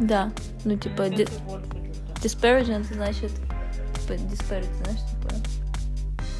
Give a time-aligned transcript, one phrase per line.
[0.00, 0.32] Да.
[0.64, 1.28] Ну, типа, ди-
[2.22, 3.32] disparaging значит...
[4.00, 5.34] Типа, disparity, знаешь, типа...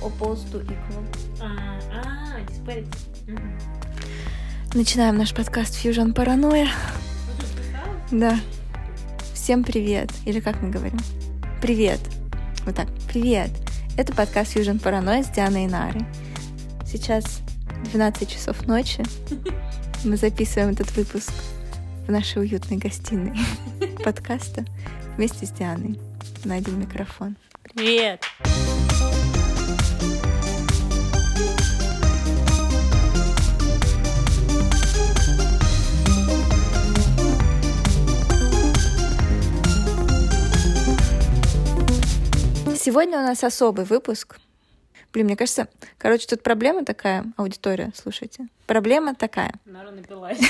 [0.03, 1.05] Opposed to equal.
[1.41, 2.89] А, а, disparity.
[4.73, 6.15] Начинаем наш подкаст Fusion
[7.43, 7.97] записала?
[8.11, 8.41] Да.
[9.35, 10.11] Всем привет.
[10.25, 10.99] Или как мы говорим?
[11.61, 12.01] Привет.
[12.65, 12.89] Вот так.
[13.09, 13.51] Привет.
[13.99, 16.07] Это подкаст Fusion Паранойя с Дианой и Нарой.
[16.87, 17.41] Сейчас
[17.93, 19.03] 12 часов ночи.
[20.05, 21.33] Мы записываем этот выпуск
[22.11, 23.39] в нашей уютной гостиной
[24.05, 24.65] подкаста
[25.17, 25.97] вместе с Дианой
[26.45, 27.37] на один микрофон.
[27.63, 28.25] Привет.
[42.77, 44.41] Сегодня у нас особый выпуск.
[45.13, 48.47] Блин, мне кажется, короче, тут проблема такая, аудитория, слушайте.
[48.67, 49.55] Проблема такая.
[49.65, 50.39] Нара напилась.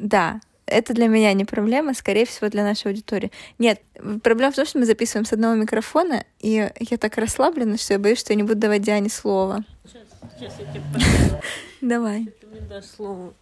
[0.00, 3.32] Да, это для меня не проблема, скорее всего, для нашей аудитории.
[3.58, 3.82] Нет,
[4.22, 7.98] проблема в том, что мы записываем с одного микрофона, и я так расслаблена, что я
[7.98, 9.64] боюсь, что я не буду давать Диане слово.
[9.84, 10.02] Сейчас,
[10.38, 11.40] сейчас я тебе.
[11.80, 12.26] Давай.
[12.40, 13.34] Ты мне дашь слово.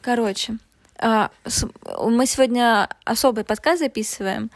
[0.00, 0.56] Короче,
[0.98, 1.30] а,
[2.00, 4.50] мы сегодня особый подкаст записываем.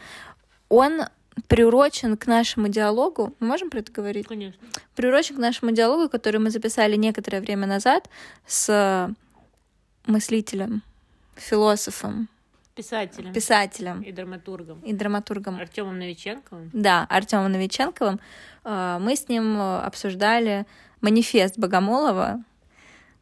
[0.69, 1.01] Он
[1.47, 3.33] приурочен к нашему диалогу.
[3.39, 4.27] Мы можем про это говорить?
[4.27, 4.59] Конечно.
[4.95, 8.09] приурочен к нашему диалогу, который мы записали некоторое время назад
[8.47, 9.09] с
[10.05, 10.81] мыслителем,
[11.35, 12.29] философом,
[12.75, 13.33] Писателем.
[13.33, 14.79] писателем И драматургом.
[14.81, 15.55] и драматургом.
[15.59, 16.69] Артемом Новиченковым.
[16.73, 18.19] Да, Артемом Новиченковым.
[18.65, 20.65] Э, Мы с ним э, обсуждали
[21.01, 22.43] манифест Богомолова.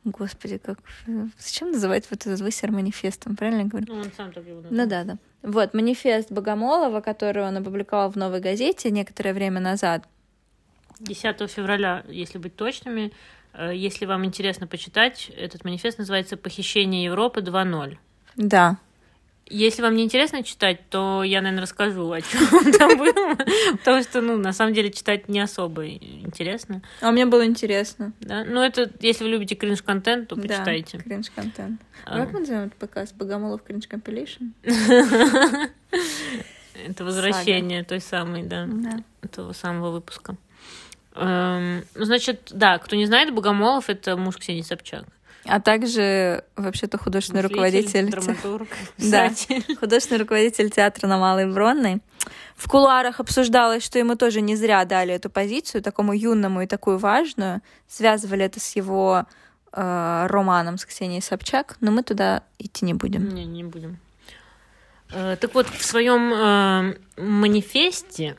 [0.06, 0.80] Господи, как...
[1.40, 3.36] Зачем называть вот этот высер манифестом?
[3.36, 3.86] Правильно я говорю?
[3.88, 4.88] Ну, он сам так его Ну назвал.
[4.88, 5.18] да, да.
[5.44, 10.06] Вот, манифест Богомолова, который он опубликовал в «Новой газете» некоторое время назад.
[11.00, 13.12] 10 февраля, если быть точными.
[13.54, 17.98] Э, Если вам интересно почитать, этот манифест называется «Похищение Европы 2.0».
[18.36, 18.78] Да.
[19.50, 23.36] Если вам не интересно читать, то я, наверное, расскажу, о чем там было,
[23.74, 26.82] потому что, ну, на самом деле, читать не особо интересно.
[27.02, 28.14] А мне было интересно.
[28.22, 28.46] Да?
[28.46, 30.98] Ну, это, если вы любите кринж-контент, то почитайте.
[30.98, 31.82] Да, кринж-контент.
[32.06, 33.16] А как мы назовем этот подкаст?
[33.16, 34.46] Богомолов кринж компилейшн?
[36.86, 39.28] Это возвращение той самой, да, Да.
[39.28, 40.36] того самого выпуска.
[41.16, 45.06] Эм, Ну, значит, да, кто не знает, Богомолов— это муж Ксении Собчак.
[45.46, 48.68] А также вообще-то художественный руководитель, те- драматург,
[48.98, 49.30] Да.
[49.80, 52.02] художественный руководитель театра на Малой Бронной.
[52.56, 56.98] В кулуарах обсуждалось, что ему тоже не зря дали эту позицию, такому юному и такую
[56.98, 57.62] важную.
[57.90, 59.26] Связывали это с его
[59.74, 63.28] э, романом с Ксенией Собчак, но мы туда идти не будем.
[63.34, 63.98] Не, не будем.
[65.12, 68.38] Э, Так вот, в своем э, манифесте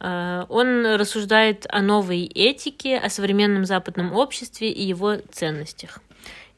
[0.00, 6.00] он рассуждает о новой этике, о современном западном обществе и его ценностях.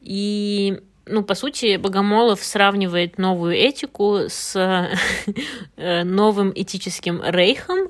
[0.03, 4.53] И, ну, по сути, Богомолов сравнивает новую этику с
[5.77, 7.87] э, новым этическим рейхом,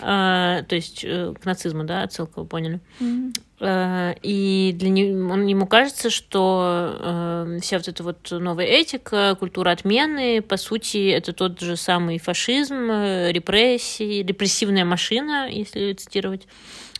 [0.00, 2.80] э, то есть э, к нацизму, да, отсылка, вы поняли.
[2.98, 3.32] Мгм.
[3.64, 9.70] Э, И для него, ему кажется, что э, вся вот эта вот новая этика, культура
[9.70, 16.48] отмены, по сути, это тот же самый фашизм, э, репрессии, репрессивная машина, если цитировать.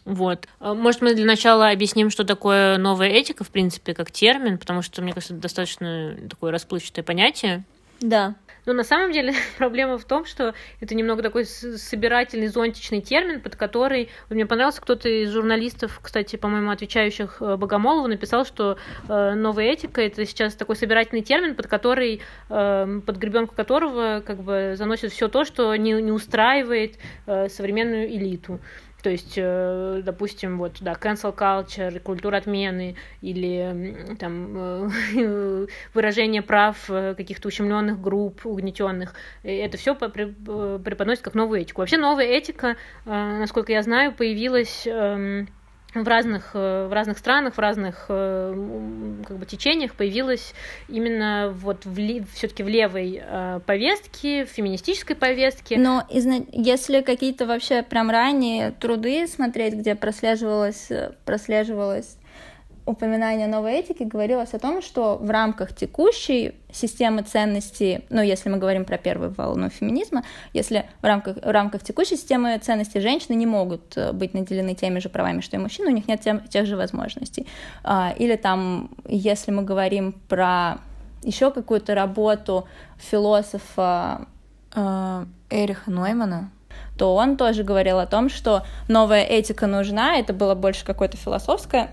[0.05, 0.47] Вот.
[0.61, 4.83] Э, Может, мы для начала объясним, что такое новая этика, в принципе, как термин, потому
[4.83, 7.65] что, мне кажется, это достаточно такое расплывчатое понятие.
[8.01, 8.37] Да.
[8.65, 13.57] Но на самом деле проблема в том, что это немного такой собирательный, зонтичный термин, под
[13.57, 14.09] который...
[14.31, 18.79] Мне понравился кто-то из журналистов, кстати, по-моему, отвечающих э, Богомолову, написал, что
[19.09, 24.43] э, новая этика— это сейчас такой собирательный термин, под который, э, под гребенку которого как
[24.43, 28.61] бы заносит все то, что не, не устраивает э, современную элиту.
[29.03, 36.89] То есть, э, допустим, вот, да, cancel culture, культура отмены или там э, выражение прав
[36.89, 39.15] э, каких-то ущемленных групп, угнетенных.
[39.43, 41.81] Это все преподносит как новую этику.
[41.81, 45.49] Вообще новая этика, насколько я знаю, появилась эм,
[45.95, 50.55] в разных, э, в разных странах, в разных э, как бы, течениях появилась
[50.89, 55.79] именно вот в все-таки в левой э, повестке, в феминистической повестке.
[55.79, 60.89] Но если какие-то вообще прям ранние труды смотреть, где прослеживалось,
[61.25, 62.17] прослеживалось
[62.85, 68.59] упоминание новой этики, говорилось о том, что в рамках текущей системы ценностей, ну, если мы
[68.59, 73.47] говорим про первую волну феминизма, если в рамках, в рамках текущей системы ценностей женщины не
[73.47, 76.67] могут э, быть наделены теми же правами, что и мужчины, у них нет тем- тех
[76.67, 77.47] же возможностей.
[77.85, 80.79] А, Или там, если мы говорим про
[81.23, 82.67] еще какую-то работу
[82.99, 84.27] философа
[84.75, 86.51] э, Эриха Ноймана,
[86.99, 91.91] то он тоже говорил о том, что новая этика нужна, это было больше какое-то философское,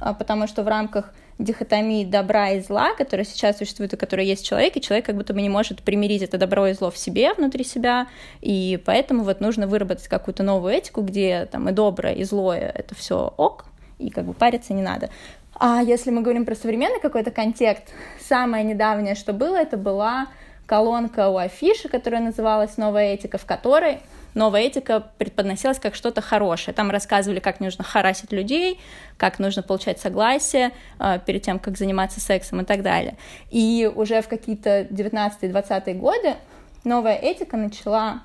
[0.00, 4.46] потому что в рамках дихотомии добра и зла, которая сейчас существует и которая есть в
[4.46, 7.64] человеке, человек как будто бы не может примирить это добро и зло в себе, внутри
[7.64, 8.08] себя,
[8.40, 12.94] и поэтому вот нужно выработать какую-то новую этику, где там и доброе, и злое— это
[12.94, 13.66] все ок,
[13.98, 15.10] и как бы париться не надо.
[15.54, 17.84] А если мы говорим про современный какой-то контекст,
[18.26, 20.28] самое недавнее, что было, это была
[20.70, 23.98] колонка у афиши, которая называлась «Новая этика», в которой
[24.34, 26.72] новая этика преподносилась как что-то хорошее.
[26.72, 28.78] Там рассказывали, как нужно харасить людей,
[29.16, 30.70] как нужно получать согласие
[31.00, 33.16] э, перед тем, как заниматься сексом и так далее.
[33.50, 36.36] И уже в какие-то 19-20-е годы
[36.84, 38.22] новая этика начала,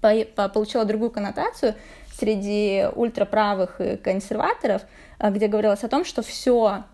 [0.00, 1.74] по, по, получила другую коннотацию
[2.16, 4.82] среди ультраправых и консерваторов,
[5.18, 6.84] э, где говорилось о том, что все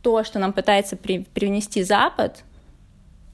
[0.00, 2.44] то, что нам пытается при, привнести Запад,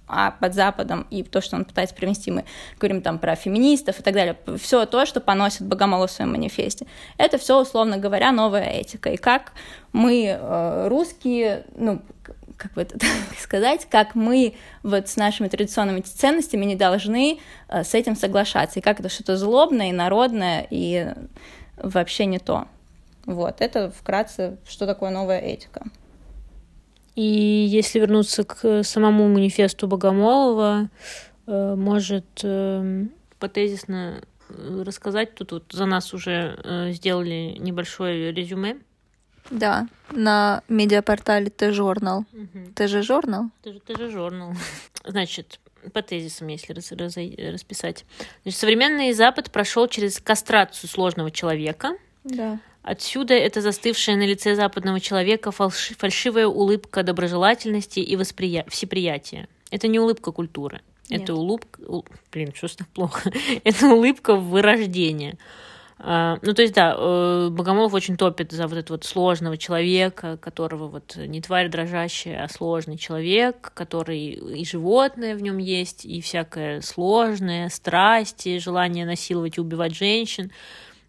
[0.09, 2.45] а под Западом и то, что он пытается привнести, мы
[2.79, 6.87] говорим там про феминистов и так далее, все то, что поносит Богомолов в своем манифесте,
[7.17, 9.11] это все, условно говоря, новая этика.
[9.11, 9.53] И как
[9.93, 12.01] мы, э, русские, ну,
[12.57, 12.99] как бы это
[13.41, 17.39] сказать, как мы вот с нашими традиционными ценностями не должны
[17.69, 21.13] э, с этим соглашаться, и как это что-то злобное и народное, и
[21.77, 22.67] вообще не то.
[23.25, 25.83] Вот, это вкратце, что такое новая этика.
[27.19, 30.89] И если вернуться к самому манифесту Богомолова,
[31.49, 33.07] э, может э,
[33.41, 38.77] потезисно э, рассказать, тут вот за нас уже сделали небольшое резюме.
[39.51, 42.25] Да, на медиапортале Т-журнал.
[42.33, 42.75] Угу.
[42.77, 43.47] Т-журнал?
[43.63, 44.53] Т-журнал.
[45.05, 45.59] Значит,
[45.93, 48.05] по тезисам, если раз, раз, расписать.
[48.45, 51.97] Значит, современный Запад прошел через кастрацию сложного человека.
[52.23, 52.61] Да.
[52.89, 58.65] Отсюда это застывшая на лице западного человека фальши фальшивая улыбка доброжелательности и восприя...
[58.69, 59.47] всеприятия.
[59.71, 60.81] Это не улыбка культуры.
[61.11, 61.23] Нет.
[61.25, 61.83] Это улыбка...
[62.33, 63.31] Блин, что так плохо?
[63.65, 65.37] это улыбка вырождения.
[65.99, 70.39] Uh, ну, то есть, да, uh, Богомолов очень топит за вот этого вот сложного человека,
[70.41, 76.21] которого вот не тварь дрожащая, а сложный человек, который и животное в нем есть, и
[76.21, 80.53] всякое сложное, страсти, желание насиловать и убивать женщин.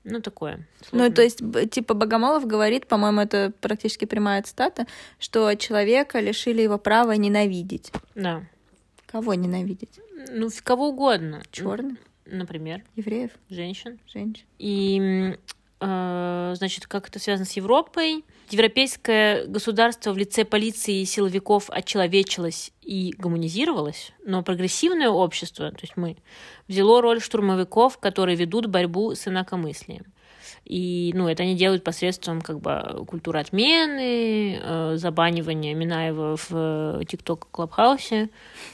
[0.03, 0.65] Ну, такое.
[0.81, 1.09] Сложно.
[1.09, 1.41] Ну, то есть,
[1.71, 4.87] типа, Богомолов говорит, по-моему, это практически прямая цитата,
[5.19, 7.91] что человека лишили его права ненавидеть.
[8.15, 8.43] Да.
[9.05, 9.99] Кого ненавидеть?
[10.29, 11.41] Ну, кого угодно.
[11.51, 11.97] Черных?
[12.25, 12.83] Например.
[12.95, 13.31] Евреев?
[13.49, 13.99] Женщин.
[14.07, 14.45] Женщин.
[14.57, 15.35] И,
[15.79, 18.23] э, значит, как это связано с Европой?
[18.51, 25.95] Европейское государство в лице полиции и силовиков отчеловечилось и гуманизировалось, но прогрессивное общество, то есть
[25.95, 26.17] мы,
[26.67, 30.05] взяло роль штурмовиков, которые ведут борьбу с инакомыслием.
[30.65, 37.47] И, ну, это они делают посредством, как бы, культуры отмены, э, забанивания Минаева в ТикТок
[37.51, 38.29] Клабхаусе,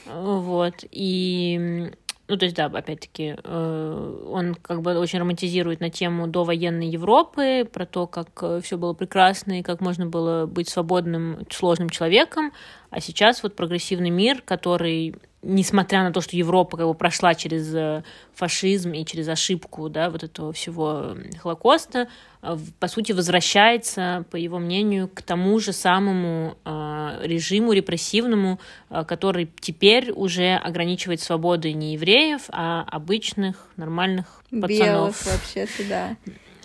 [0.06, 1.90] э, вот, и
[2.28, 7.68] ну, то есть, да, опять-таки, э, он как бы очень романтизирует на тему довоенной Европы,
[7.72, 12.52] про то, как э, все было прекрасно и как можно было быть свободным, сложным человеком.
[12.90, 15.14] А сейчас вот прогрессивный мир, который
[15.46, 18.02] несмотря на то, что Европа как бы прошла через э,
[18.34, 22.08] фашизм и через ошибку, да, вот этого всего Холокоста,
[22.42, 28.58] э, по сути, возвращается, по его мнению, к тому же самому э, режиму репрессивному,
[29.06, 34.68] который теперь уже ограничивает свободы не евреев, а обычных, нормальных пацанов.
[34.68, 36.16] Белых вообще-то, да.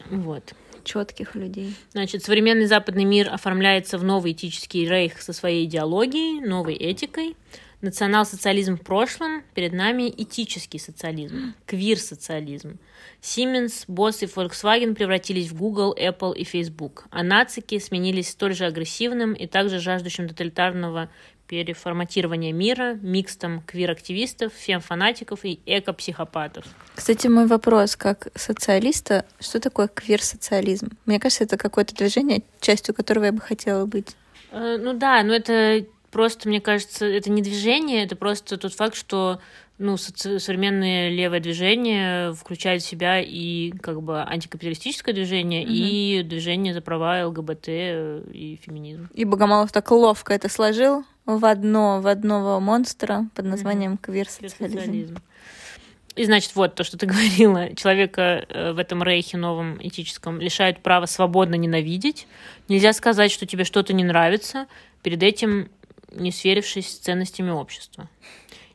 [0.10, 1.76] Вот четких людей.
[1.92, 7.36] Значит, современный западный мир оформляется в новый этический рейх со своей идеологией, новой этикой.
[7.82, 12.80] Национал-социализм в прошлом, перед нами этический социализм, квир-социализм.
[13.22, 18.66] Siemens, Boss и Volkswagen превратились в Google, Apple и Facebook, а нацики сменились столь же
[18.66, 21.10] агрессивным и также жаждущим тоталитарного
[21.52, 26.64] переформатирования мира, микстом квир-активистов, фем-фанатиков и эко-психопатов.
[26.96, 30.92] Кстати, мой вопрос как социалиста, что такое квир-социализм?
[31.06, 34.16] Мне кажется, это какое-то движение, частью которого я бы хотела быть.
[34.52, 38.96] Э, ну да, но это просто, мне кажется, это не движение, это просто тот факт,
[38.96, 39.40] что
[39.82, 45.72] ну, современное левое движение включает в себя и как бы антикапиталистическое движение, угу.
[45.74, 49.10] и движение за права ЛГБТ и феминизм.
[49.14, 54.02] И Богомолов так ловко это сложил в одно, в одного монстра под названием угу.
[54.04, 55.18] квир-социализм.
[56.16, 60.80] И значит, вот то, что ты говорила, человека э, в этом рейхе новом этическом лишают
[60.84, 62.28] права свободно ненавидеть.
[62.68, 64.68] Нельзя сказать, что тебе что-то не нравится.
[65.02, 65.70] Перед этим
[66.12, 68.10] не сверившись с ценностями общества.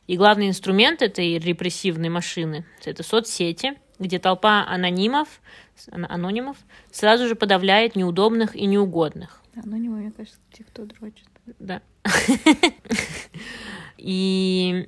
[0.07, 5.41] И главный инструмент этой репрессивной машины– это соцсети, где толпа анонимов,
[5.91, 6.57] анонимов
[6.91, 9.41] сразу же подавляет неудобных и неугодных.
[9.55, 11.27] Анонимы, мне кажется, те, кто дрочит.
[11.59, 11.81] Да.
[13.97, 14.87] И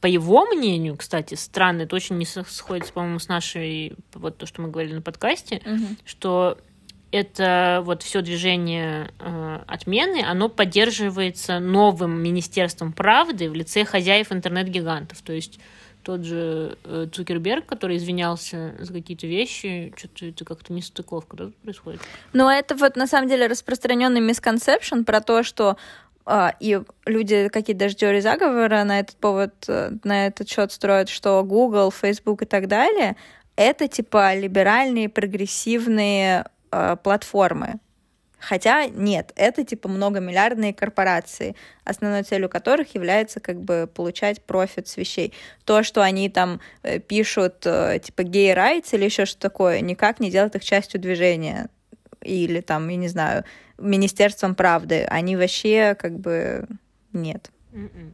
[0.00, 4.60] по его мнению, кстати, странно, это очень не сходится, по-моему, с нашей, вот то, что
[4.62, 5.86] мы говорили на подкасте, угу.
[6.04, 6.58] что
[7.16, 15.22] это вот все движение э, отмены, оно поддерживается новым Министерством правды в лице хозяев интернет-гигантов.
[15.22, 15.58] То есть
[16.02, 21.50] тот же э, Цукерберг, который извинялся за какие-то вещи, что-то это как-то не стыковка да,
[21.62, 22.00] происходит.
[22.32, 25.76] Ну, это вот на самом деле распространенный мисконцепшн про то, что
[26.26, 31.08] э, и люди какие-то даже теории заговора на этот повод, э, на этот счет строят,
[31.08, 33.16] что Google, Facebook и так далее
[33.56, 36.44] это типа либеральные, прогрессивные
[36.76, 37.80] э, платформы.
[38.38, 44.96] Хотя нет, это типа многомиллиардные корпорации, основной целью которых является как бы получать профит с
[44.96, 45.32] вещей.
[45.64, 50.20] То, что они там э, пишут э, типа гей райтс или еще что такое, никак
[50.20, 51.70] не делает их частью движения.
[52.20, 53.44] Или там, я не знаю,
[53.78, 55.04] Министерством правды.
[55.04, 56.66] Они вообще как бы
[57.12, 57.50] нет.
[57.72, 58.12] Mm-mm.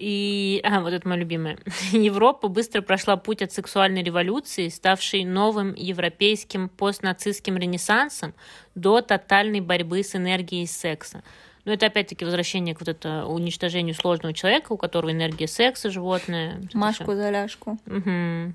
[0.00, 1.58] И, а, вот это моя любимая.
[1.92, 8.32] Европа быстро прошла путь от сексуальной революции, ставшей новым европейским постнацистским ренессансом,
[8.74, 11.22] до тотальной борьбы с энергией секса.
[11.66, 16.62] Но это опять-таки возвращение к вот это уничтожению сложного человека, у которого энергия секса, животное.
[16.72, 17.76] Машку за ляжку.
[17.86, 18.54] Угу.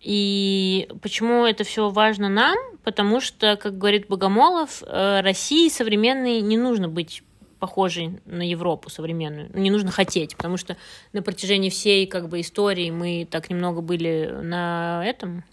[0.00, 2.56] И почему это все важно нам?
[2.84, 7.22] Потому что, как говорит Богомолов, э, России современной не нужно быть
[7.58, 9.50] похожей на Европу современную.
[9.54, 10.76] Не нужно хотеть, потому что
[11.12, 15.44] на протяжении всей как бы истории мы так немного были на этом,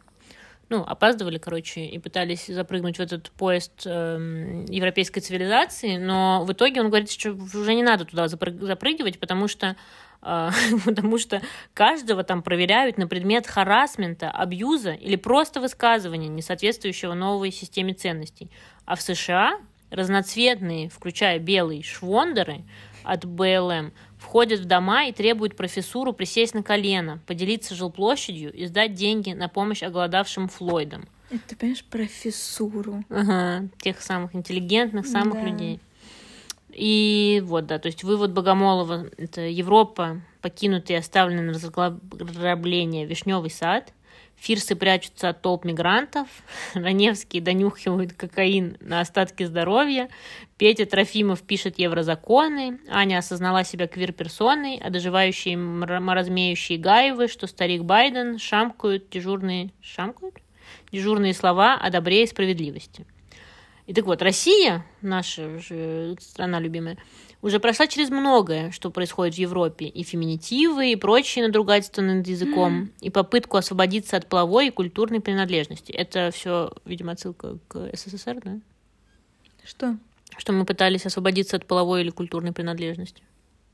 [0.69, 6.81] ну, опаздывали, короче, и пытались запрыгнуть в этот поезд э, европейской цивилизации, но в итоге
[6.81, 9.75] он говорит, что уже не надо туда запрыгивать, потому что
[10.24, 10.50] э,
[10.85, 11.41] потому что
[11.74, 18.50] каждого там проверяют на предмет харасмента, абьюза или просто высказывания, не соответствующего новой системе ценностей.
[18.85, 19.59] А в США
[19.95, 22.61] разноцветные, включая белый, швондеры
[23.03, 28.93] от БЛМ входят в дома и требуют профессуру присесть на колено, поделиться жилплощадью и сдать
[28.93, 31.07] деньги на помощь оголодавшим Флойдам.
[31.29, 33.03] Это, ты понимаешь, профессуру.
[33.09, 35.41] Ага, тех самых интеллигентных, самых да.
[35.41, 35.79] людей.
[36.69, 43.49] И вот, да, то есть вывод Богомолова— это Европа, покинутый и оставленный на разграбление вишневый
[43.49, 43.93] сад—
[44.38, 46.27] Фирсы прячутся от толп мигрантов,
[46.74, 50.10] Раневский донюхивают кокаин на остатки здоровья,
[50.58, 58.38] Петя Трофимов пишет еврозаконы, Аня осознала себя квир-персоной, а доживающие маразмеющие Гаевы, что старик Байден
[58.38, 59.72] шамкают дежурные...
[59.82, 60.36] Шамкают?
[60.92, 63.06] Дежурные слова о добре и справедливости.
[63.88, 66.98] И так вот, Россия, наша же страна любимая,
[67.42, 72.84] уже прошла через многое, что происходит в Европе, и феминитивы, и прочие надругательства над языком,
[72.84, 72.89] mm.
[73.01, 75.92] и попытку освободиться от половой и культурной принадлежности.
[75.92, 78.60] Это все, видимо, отсылка к СССР, да?
[79.63, 79.98] Что?
[80.38, 83.24] Что мы пытались освободиться от половой или культурной принадлежности.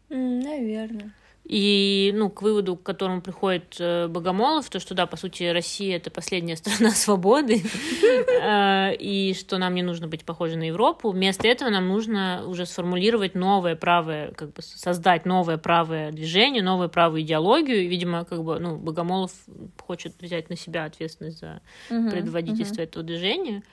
[0.10, 1.12] Mm, наверное.
[1.44, 5.98] И, ну, к выводу, к которому приходит э, Богомолов, то, что, да, по сути, Россия—
[5.98, 7.64] это последняя страна свободы,
[8.42, 11.10] э, и что нам не нужно быть похожи на Европу.
[11.10, 16.90] Вместо этого нам нужно уже сформулировать новое правое, как бы создать новое правое движение, новую
[16.90, 17.84] правую идеологию.
[17.84, 19.32] И, видимо, как бы, ну, Богомолов
[19.80, 23.64] хочет взять на себя ответственность за предводительство этого движения.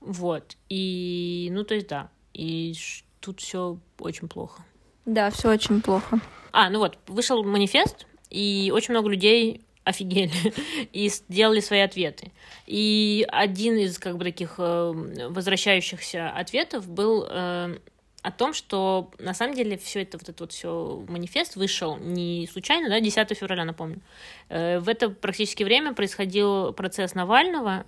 [0.00, 0.56] Вот.
[0.68, 2.08] И, ну, то есть, да.
[2.32, 2.74] И
[3.20, 4.62] тут все очень плохо.
[5.06, 6.20] Да, все очень плохо.
[6.52, 10.32] А, ну вот, вышел манифест, и очень много людей офигели
[10.92, 12.32] и сделали свои ответы.
[12.66, 14.92] И один из как бы таких э,
[15.30, 17.78] возвращающихся ответов был э,
[18.22, 22.48] о том, что на самом деле все это вот этот вот все манифест вышел не
[22.50, 24.00] случайно, да, 10 февраля, напомню.
[24.48, 27.86] Э, в это практически время происходил процесс Навального,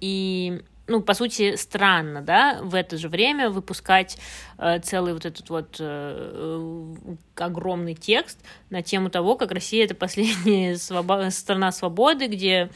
[0.00, 4.18] и ну, по сути, странно, да, в это же время выпускать
[4.58, 6.94] э, целый вот этот вот э,
[7.36, 12.70] огромный текст на тему того, как Россия это последняя свобо- страна свободы, где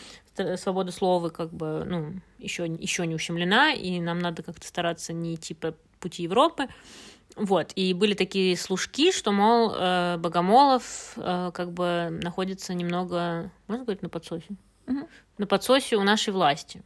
[0.56, 5.34] свобода слова как бы, ну, еще, еще не ущемлена, и нам надо как-то стараться не
[5.34, 6.68] идти по пути Европы.
[7.34, 13.84] Вот, и были такие служки, что, мол, э, Богомолов э, как бы находится немного, можно
[13.84, 14.46] говорить, на подсосе?
[14.86, 15.08] Угу.
[15.38, 16.82] На подсосе у нашей власти.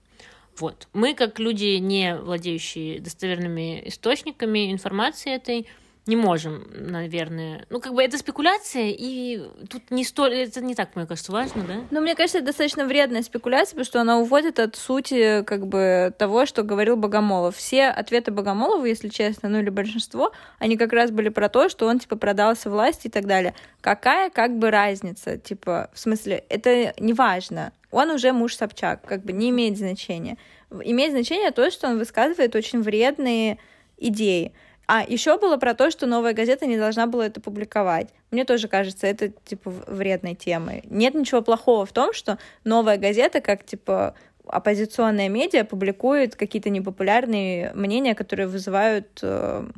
[0.59, 0.89] Вот.
[0.93, 5.67] Мы, как люди, не владеющие достоверными источниками информации этой,
[6.09, 7.67] не можем, наверное.
[7.69, 10.37] Ну, как бы это спекуляция, и тут не столь...
[10.37, 11.75] Это не так, мне кажется, важно, да?
[11.91, 16.15] Ну, мне кажется, это достаточно вредная спекуляция, потому что она уводит от сути, как бы,
[16.19, 17.57] того, что говорил Богомолов.
[17.57, 21.87] Все ответы Богомолова, если честно, ну или большинство, они как раз были про то, что
[21.87, 23.55] он, типа, продался власти и так далее.
[23.83, 25.37] Какая, как бы, разница?
[25.37, 27.73] Типа, в смысле, это не важно.
[27.91, 30.37] Он уже муж Собчак, как бы, не имеет значения.
[30.71, 33.59] Имеет значение то, что он высказывает очень вредные
[33.97, 34.53] идеи.
[34.87, 38.09] А еще было про то, что новая газета не должна была это публиковать.
[38.31, 40.83] Мне тоже кажется, это типа вредной темой.
[40.89, 44.15] Нет ничего плохого в том, что новая газета, как типа
[44.47, 49.69] оппозиционная медиа публикует какие-то непопулярные мнения, которые вызывают э,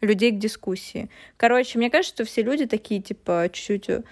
[0.00, 1.10] людей к дискуссии.
[1.36, 4.04] Короче, мне кажется, что все люди такие, типа, чуть-чуть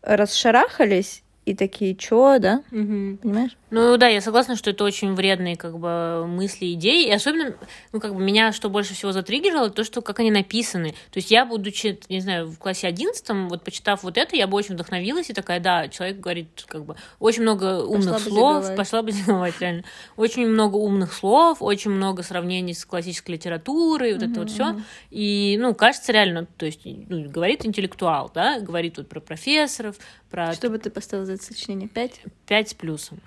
[0.00, 2.62] расшарахались и такие, чё, да?
[2.70, 3.18] Мгм.
[3.18, 3.56] Понимаешь?
[3.70, 7.06] Ну да, я согласна, что это очень вредные как бы мысли, идеи.
[7.06, 7.54] И особенно,
[7.92, 10.90] ну как бы меня что больше всего затриггерило, то, что как они написаны.
[11.10, 14.56] То есть я, будучи, не знаю, в классе одиннадцатом, вот почитав вот это, я бы
[14.56, 18.76] очень вдохновилась и такая, да, человек говорит как бы очень много умных бы слов, зиговать.
[18.76, 19.84] пошла бы зиговать, реально.
[20.16, 24.76] Очень много умных слов, очень много сравнений с классической литературой, вот это вот все.
[25.10, 29.96] И, ну, кажется, реально, то есть, ну, говорит интеллектуал, да, говорит вот про профессоров,
[30.30, 31.88] про Что бы ты поставил за это сочинение?
[31.88, 32.20] Пять?
[32.46, 33.18] 5 с плюсом.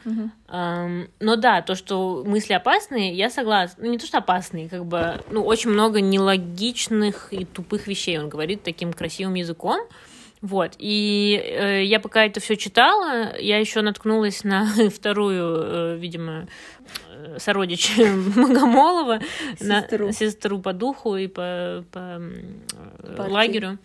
[0.48, 3.84] Ам, но да, то, что мысли опасные, я согласна.
[3.86, 8.30] Ну, не то, что опасные, как бы, ну, очень много нелогичных и тупых вещей он
[8.30, 9.80] говорит таким красивым языком.
[10.42, 14.66] Вот, и э, я пока это все читала, я еще наткнулась на
[14.96, 16.48] вторую, э, видимо,
[17.12, 17.92] э, сородич
[18.36, 19.20] Богомолова,
[19.60, 20.12] на Сестру.
[20.12, 22.20] сестру по духу и по, по,
[23.18, 23.32] Партии.
[23.32, 23.78] лагерю.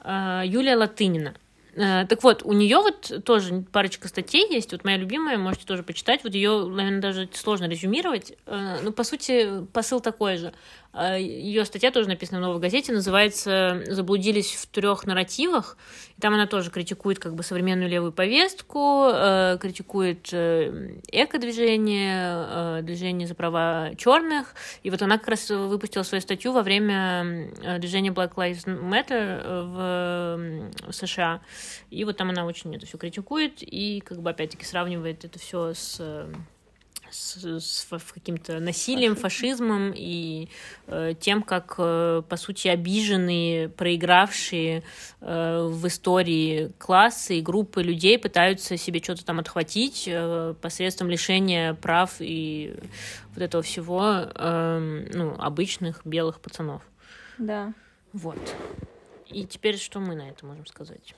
[0.00, 1.34] А, Юлия Латынина.
[1.76, 4.72] Э, Так вот, у нее вот тоже парочка статей есть.
[4.72, 6.22] Вот моя любимая, можете тоже почитать.
[6.24, 8.32] Вот ее, наверное, даже сложно резюмировать.
[8.46, 10.52] Э, Ну, по сути, посыл такой же.
[10.94, 15.76] Ее статья тоже написана в новой газете, называется «Заблудились в трех нарративах».
[16.16, 22.80] И там она тоже критикует как бы современную левую повестку, э, критикует э, эко-движение, э,
[22.82, 24.54] движение за права черных.
[24.84, 29.40] И вот она как раз выпустила свою статью во время э, движения Black Lives Matter
[29.42, 31.40] э, в, э, США.
[31.90, 35.74] И вот там она очень это все критикует и как бы опять-таки сравнивает это все
[35.74, 36.32] с э,
[37.14, 40.48] с, с каким-то насилием, фашизмом и
[40.86, 44.82] э, тем, как, э, по сути, обиженные, проигравшие
[45.20, 51.74] э, в истории классы и группы людей пытаются себе что-то там отхватить э, посредством лишения
[51.74, 52.74] прав и
[53.34, 56.82] вот этого всего э, ну, обычных белых пацанов.
[57.38, 57.72] Да.
[58.12, 58.38] Вот.
[59.28, 61.14] И теперь что мы на это можем сказать?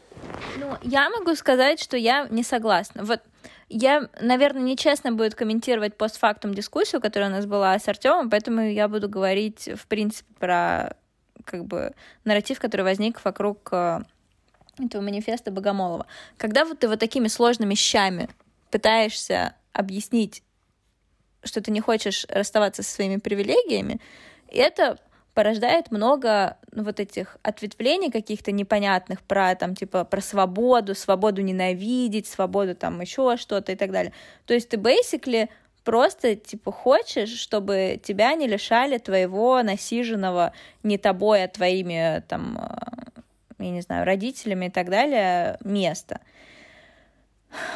[0.59, 3.05] Ну, я могу сказать, что я не согласна.
[3.05, 3.21] Вот
[3.69, 8.89] я, наверное, нечестно будет комментировать постфактум дискуссию, которая у нас была с Артемом, поэтому я
[8.89, 10.97] буду говорить, в принципе, про
[11.45, 11.93] как бы
[12.25, 14.01] нарратив, который возник вокруг э,
[14.79, 16.07] этого манифеста Богомолова.
[16.37, 18.29] Когда вот ты вот такими сложными щами
[18.71, 20.43] пытаешься объяснить,
[21.45, 24.01] что ты не хочешь расставаться со своими привилегиями,
[24.49, 24.99] это
[25.37, 32.27] порождает много ну, вот этих ответвлений каких-то непонятных про там типа про свободу, свободу ненавидеть,
[32.27, 34.15] свободу там еще что-то и так далее.
[34.47, 35.51] То есть ты basically
[35.85, 43.21] просто типа хочешь, чтобы тебя не лишали твоего насиженного не тобой, а твоими там э,
[43.59, 46.21] я не знаю родителями и так далее места.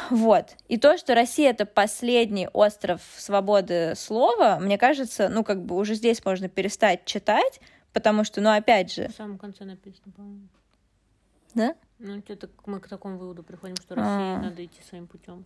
[0.09, 0.55] Вот.
[0.67, 5.95] И то, что Россия это последний остров свободы слова, мне кажется, ну, как бы уже
[5.95, 7.59] здесь можно перестать читать,
[7.93, 10.47] потому что, ну, опять же, В самом конце написано, по-моему.
[11.53, 11.75] да?
[11.99, 14.39] Ну, это мы к такому выводу приходим, что России А.
[14.41, 15.45] надо идти своим путем.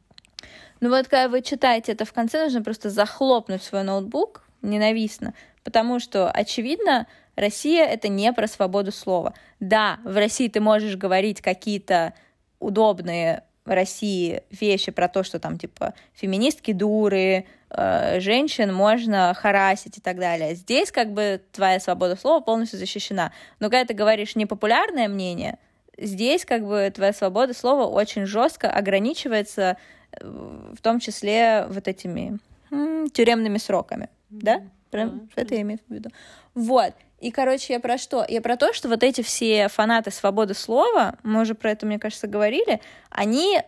[0.80, 6.00] Ну вот, когда вы читаете это в конце, нужно просто захлопнуть свой ноутбук ненавистно, потому
[6.00, 9.34] что, очевидно, Россия— это не про свободу слова.
[9.60, 12.14] Да, в России ты можешь говорить какие-то
[12.60, 19.98] удобные в России вещи про то, что там, типа, феминистки дуры, э, женщин можно харасить
[19.98, 20.56] и так далее.
[20.56, 23.32] Здесь как бы твоя свобода слова полностью защищена.
[23.60, 25.58] Но когда ты говоришь непопулярное мнение,
[25.98, 29.78] здесь как бы твоя свобода слова очень жестко ограничивается,
[30.12, 32.38] э, в том числе вот этими
[32.72, 34.62] м, тюремными сроками, да?
[34.92, 36.10] Прям Да, это я имею в виду.
[36.54, 36.94] Вот.
[37.26, 38.24] И, короче, я про что?
[38.30, 41.98] Я про то, что вот эти все фанаты свободы слова, мы уже про это, мне
[41.98, 43.64] кажется, говорили, они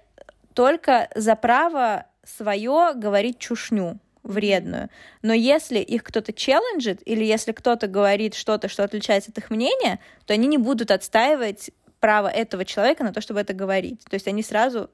[0.54, 4.90] только за право свое говорить чушню вредную.
[5.24, 9.98] Но если их кто-то челленджит, или если кто-то говорит что-то, что отличается от их мнения,
[10.28, 14.04] то они не будут отстаивать право этого человека на то, чтобы это говорить.
[14.08, 14.92] То есть они сразу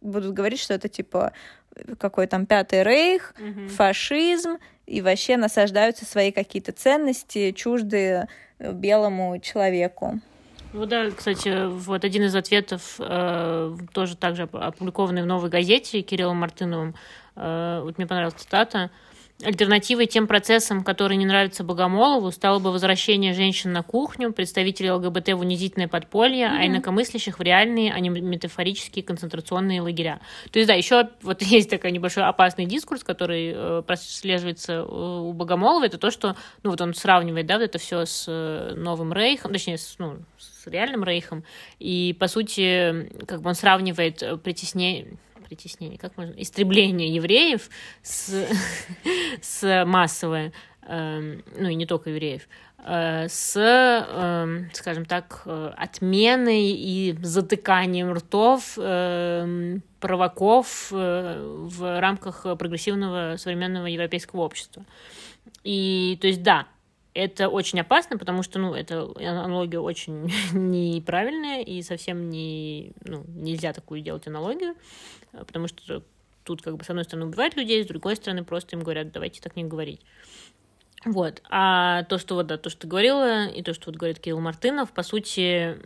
[0.00, 1.32] будут говорить, что это типа
[1.98, 3.68] какой там пятый рейх, Мгм.
[3.68, 10.20] фашизм, и вообще насаждаются свои какие-то ценности, чуждые э, белому человеку.
[10.72, 16.02] Ну да, кстати, вот один из ответов, э, тоже также оп- опубликованный в «Новой газете»
[16.02, 16.94] Кириллом Мартыновым,
[17.36, 18.90] э, вот мне понравилась цитата,
[19.44, 25.28] Альтернативой тем процессам, которые не нравятся Богомолову, стало бы возвращение женщин на кухню, представителей ЛГБТ
[25.34, 30.20] в унизительное подполье, а инакомыслящих в реальные, а не метафорические концентрационные лагеря.
[30.50, 35.32] То есть, да, еще вот есть такой небольшой опасный дискурс, который э, прослеживается э, у
[35.32, 39.12] Богомолова, это то, что, ну, вот он сравнивает, да, вот это все с э, новым
[39.12, 41.44] рейхом, точнее, с, ну, с реальным рейхом,
[41.78, 45.16] и, по сути, как бы он сравнивает э, притеснение
[45.48, 47.68] притеснение, как можно, истребление евреев
[48.02, 48.46] с,
[49.40, 52.48] с массовое, э, ну и не только евреев,
[52.84, 62.42] э, с, э, скажем так, э, отменой и затыканием ртов э, провоков э, в рамках
[62.58, 64.84] прогрессивного современного европейского общества.
[65.64, 66.66] И, то есть, да,
[67.18, 73.72] это очень опасно, потому что, ну, это аналогия очень неправильная, и совсем не, ну, нельзя
[73.72, 74.74] такую делать аналогию,
[75.32, 76.02] потому что
[76.44, 79.40] тут, как бы, с одной стороны, убивают людей, с другой стороны, просто им говорят, давайте
[79.40, 80.00] так не говорить.
[81.04, 81.42] Вот.
[81.48, 84.40] А то, что вот, да, то, что ты говорила, и то, что вот говорит Кирилл
[84.40, 85.76] Мартынов, по сути,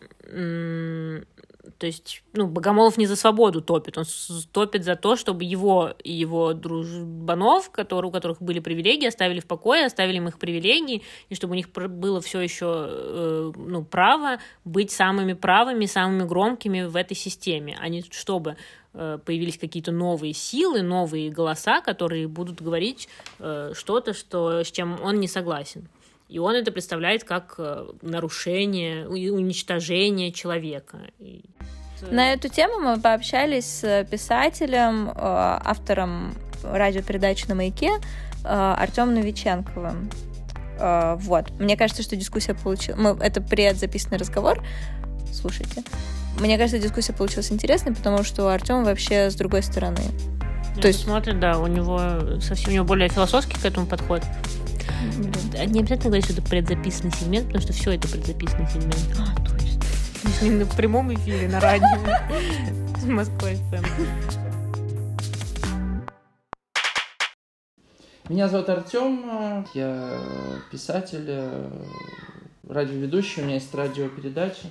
[1.78, 4.04] то есть, ну, Богомолов не за свободу топит, он
[4.50, 9.46] топит за то, чтобы его и его дружбанов, которые, у которых были привилегии, оставили в
[9.46, 14.38] покое, оставили им их привилегии, и чтобы у них было все еще э, ну, право
[14.64, 18.56] быть самыми правыми, самыми громкими в этой системе, а не чтобы
[18.94, 24.98] э, появились какие-то новые силы, новые голоса, которые будут говорить э, что-то, что, с чем
[25.00, 25.88] он не согласен.
[26.32, 30.98] И он это представляет как э, нарушение, уничтожение человека.
[32.10, 37.98] На эту тему мы пообщались с писателем, э, автором радиопередачи на маяке э,
[38.44, 40.10] Артемом Новиченковым.
[40.78, 41.50] Вот.
[41.60, 42.98] Мне кажется, что дискуссия получилась...
[42.98, 43.10] Мы...
[43.22, 44.64] Это предзаписанный разговор.
[45.32, 45.84] Слушайте.
[46.40, 50.00] Мне кажется, дискуссия получилась интересной, потому что Артем вообще с другой стороны.
[50.80, 54.22] То есть смотрит, да, у него совсем у него более философский к этому подход.
[55.02, 59.16] Не обязательно говорить, что это предзаписанный сегмент, потому что все это предзаписанный сегмент.
[59.18, 60.44] А, точно.
[60.44, 61.86] Не на прямом эфире, на радио.
[63.00, 63.84] С Москвой ФМ.
[68.28, 70.18] Меня зовут Артем, я
[70.70, 71.28] писатель,
[72.68, 74.68] радиоведущий, у меня есть радиопередача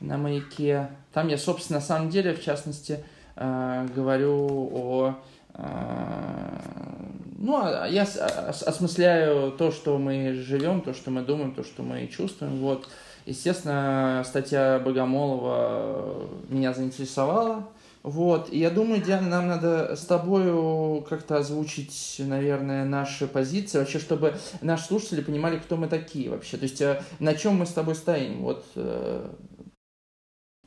[0.00, 0.90] на маяке.
[1.12, 3.04] Там я, собственно, на самом деле, в частности,
[3.36, 5.14] э, говорю о э,
[5.58, 12.06] ну, а я осмысляю то, что мы живем, то, что мы думаем, то, что мы
[12.08, 12.58] чувствуем.
[12.58, 12.88] Вот.
[13.24, 17.68] Естественно, статья Богомолова меня заинтересовала.
[18.02, 18.52] Вот.
[18.52, 24.36] И я думаю, Диана, нам надо с тобой как-то озвучить, наверное, наши позиции, вообще, чтобы
[24.60, 26.56] наши слушатели понимали, кто мы такие вообще.
[26.56, 28.42] То есть, э, на чем мы с тобой стоим.
[28.42, 28.64] Вот.
[28.76, 29.28] Э,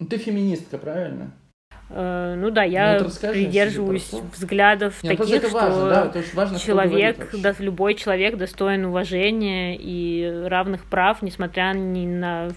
[0.09, 1.31] ты феминистка, правильно?
[1.89, 7.55] Э, ну да, я ну, придерживаюсь взглядов Нет, таких, что важно, да, важно, человек, да,
[7.57, 12.49] любой человек достоин уважения и равных прав, несмотря ни на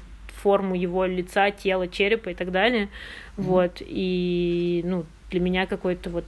[0.43, 2.85] форму его лица, тела, черепа и так далее.
[2.85, 3.43] Mm-hmm.
[3.43, 3.77] Вот.
[3.81, 6.27] И ну, для меня какой-то вот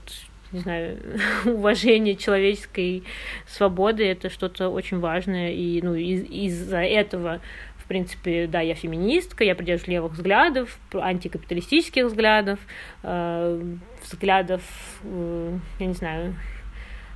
[0.51, 0.97] не знаю,
[1.45, 3.03] уважение человеческой
[3.47, 7.41] свободы это что-то очень важное, и ну, из- из-за этого
[7.85, 12.59] в принципе, да, я феминистка, я придерживаюсь левых взглядов, антикапиталистических взглядов,
[13.03, 13.61] э,
[14.03, 14.63] взглядов,
[15.03, 16.35] э, я не знаю,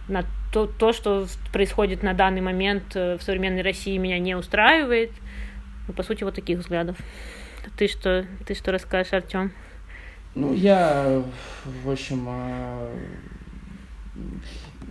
[0.07, 5.11] на то, то, что происходит на данный момент э, в современной России, меня не устраивает.
[5.87, 6.97] Ну, по сути, вот таких взглядов.
[7.75, 9.51] Ты что, ты что расскажешь, Артем?
[10.35, 11.23] Ну, я,
[11.65, 12.95] в общем, э,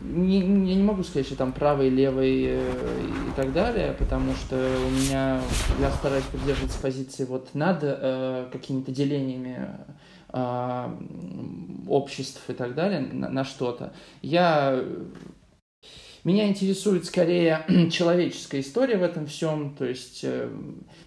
[0.08, 4.56] не, я не могу сказать, что там правый, левый э, и так далее, потому что
[4.56, 5.40] у меня,
[5.80, 9.68] я стараюсь придерживаться позиции вот над э, какими-то делениями
[10.32, 10.90] э,
[11.88, 13.92] обществ и так далее на, на что-то.
[14.22, 14.82] Я
[16.24, 19.74] меня интересует скорее человеческая история в этом всем.
[19.76, 20.50] То есть, э,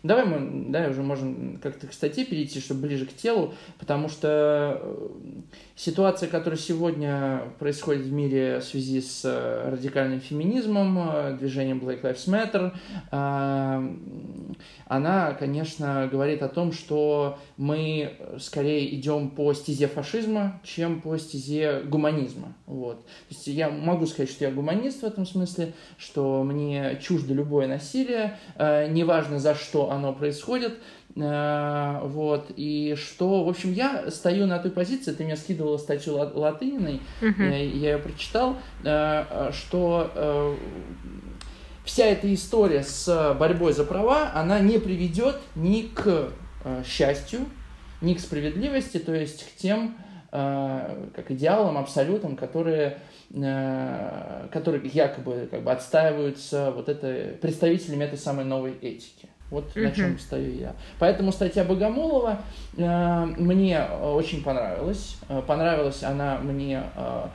[0.03, 4.79] давай мы, да, уже можем как-то к статье перейти, чтобы ближе к телу, потому что
[4.81, 5.07] э,
[5.75, 12.27] ситуация, которая сегодня происходит в мире в связи с э, радикальным феминизмом, движением Black Lives
[12.27, 12.73] Matter,
[14.85, 21.81] она, конечно, говорит о том, что мы скорее идем по стезе фашизма, чем по стезе
[21.85, 22.53] гуманизма.
[22.65, 23.05] Вот.
[23.05, 27.67] То есть я могу сказать, что я гуманист в этом смысле, что мне чуждо любое
[27.67, 30.73] насилие, э, неважно за что оно происходит,
[31.15, 36.15] э, вот, и что, в общем, я стою на той позиции, ты мне скидывала статью
[36.15, 37.49] Латыниной, uh-huh.
[37.49, 40.57] я, я ее прочитал, э, что
[41.83, 46.29] вся эта история с борьбой за права, она не приведет ни к
[46.85, 47.41] счастью,
[48.01, 49.95] ни к справедливости, то есть к тем
[50.31, 52.97] как идеалам, абсолютам, которые
[53.33, 59.29] Э, которые якобы как бы отстаиваются вот это представителями этой самой новой этики.
[59.49, 59.83] Вот mm-hmm.
[59.83, 60.75] на чем стою я.
[60.99, 62.39] Поэтому статья Богомолова
[62.75, 65.17] э, мне очень понравилась.
[65.29, 67.25] Э, понравилась она мне, э,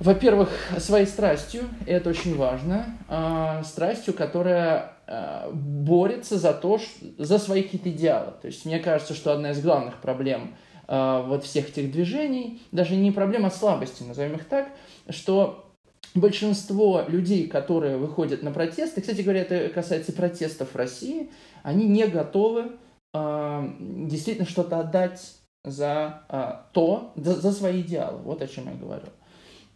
[0.00, 7.38] во-первых, своей страстью, это очень важно, э, страстью, которая э, борется за то, что, за
[7.38, 8.32] свои какие-то идеалы.
[8.40, 10.54] То есть мне кажется, что одна из главных проблем
[10.88, 14.70] э, вот всех этих движений, даже не проблема а слабости, назовем их так,
[15.10, 15.70] что
[16.14, 21.30] большинство людей, которые выходят на протесты, кстати говоря, это касается протестов в России,
[21.62, 22.72] они не готовы
[23.12, 25.20] э, действительно что-то отдать
[25.62, 28.20] за э, то, за, за свои идеалы.
[28.22, 29.06] Вот о чем я говорю.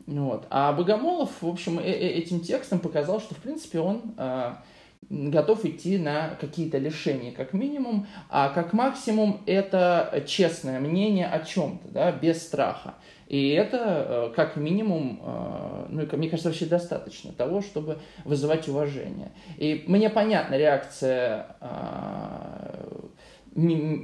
[0.06, 0.46] Вот.
[0.50, 4.54] А Богомолов, в общем, э -э этим текстом показал, что, в принципе, он э,
[5.08, 11.88] готов идти на какие-то лишения, как минимум, а как максимум это честное мнение о чем-то,
[11.88, 12.94] да, без страха.
[13.28, 15.20] И это, э, как минимум,
[15.88, 19.32] ну, мне кажется, вообще достаточно того, чтобы вызывать уважение.
[19.56, 21.56] И мне понятна реакция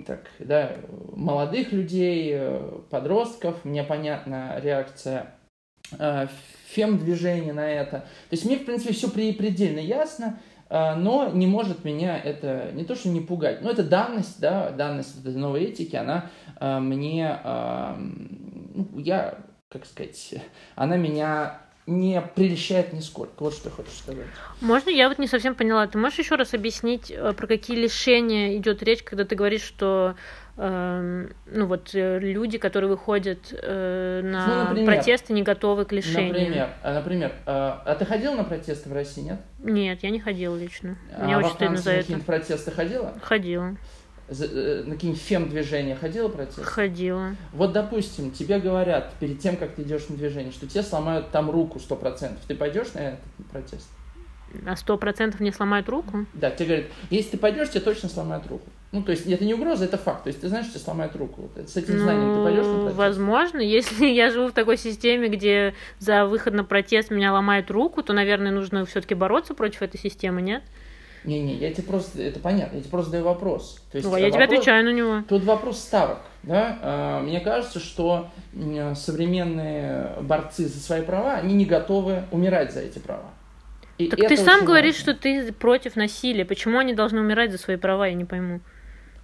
[0.06, 0.76] так, да,
[1.12, 2.40] молодых людей,
[2.88, 5.34] подростков, мне понятна реакция
[6.70, 8.00] фем-движения на это.
[8.00, 10.38] То есть мне, в принципе, все предельно ясно.
[10.72, 14.70] А, но не может меня это не то, что не пугать, но это данность, да,
[14.70, 19.36] данность этой новой этики, она а, мне, ну, я,
[19.68, 20.34] как сказать,
[20.76, 23.42] она меня не прельщает нисколько.
[23.42, 24.26] Вот что я хочу сказать.
[24.60, 24.90] Можно?
[24.90, 25.86] Я вот не совсем поняла.
[25.88, 30.14] Ты можешь еще раз объяснить, э, про какие лишения идет речь, когда ты говоришь, что
[30.56, 36.32] ну вот э, люди, которые выходят э, на ну, например, протесты, не готовы к лишению.
[36.32, 39.40] Например, а, например, а, а ты ходил на протесты в России, нет?
[39.58, 40.96] Нет, я не ходила лично.
[41.18, 42.12] Мне а очень стыдно за это.
[42.12, 43.14] на протесты ходила?
[43.22, 43.76] Ходила.
[44.28, 46.62] За, э, на какие-нибудь фем-движения ходила протест?
[46.62, 47.36] Ходила.
[47.52, 51.50] Вот, допустим, тебе говорят перед тем, как ты идешь на движение, что тебе сломают там
[51.50, 52.40] руку сто процентов.
[52.46, 53.88] Ты пойдешь на этот протест?
[54.52, 56.26] На сто процентов не сломают руку?
[56.34, 58.68] Да, тебе говорят, если ты пойдешь, тебе точно сломают руку.
[58.92, 60.24] Ну, то есть это не угроза, это факт.
[60.24, 61.48] То есть ты знаешь, что тебе сломают руку.
[61.54, 62.96] С этим ну, знанием ты пойдешь на протест?
[62.96, 68.02] Возможно, если я живу в такой системе, где за выход на протест меня ломает руку,
[68.02, 70.62] то, наверное, нужно все-таки бороться против этой системы, нет?
[71.22, 73.78] Не-не, я тебе просто, это понятно, я тебе просто даю вопрос.
[73.92, 75.22] То есть, ну, а я тебе отвечаю на него.
[75.28, 76.78] Тут вопрос ставок, да.
[76.80, 78.30] А, мне кажется, что
[78.94, 83.30] современные борцы за свои права, они не готовы умирать за эти права.
[84.00, 85.12] И так ты сам говоришь, важно.
[85.12, 86.44] что ты против насилия.
[86.44, 88.60] Почему они должны умирать за свои права, я не пойму.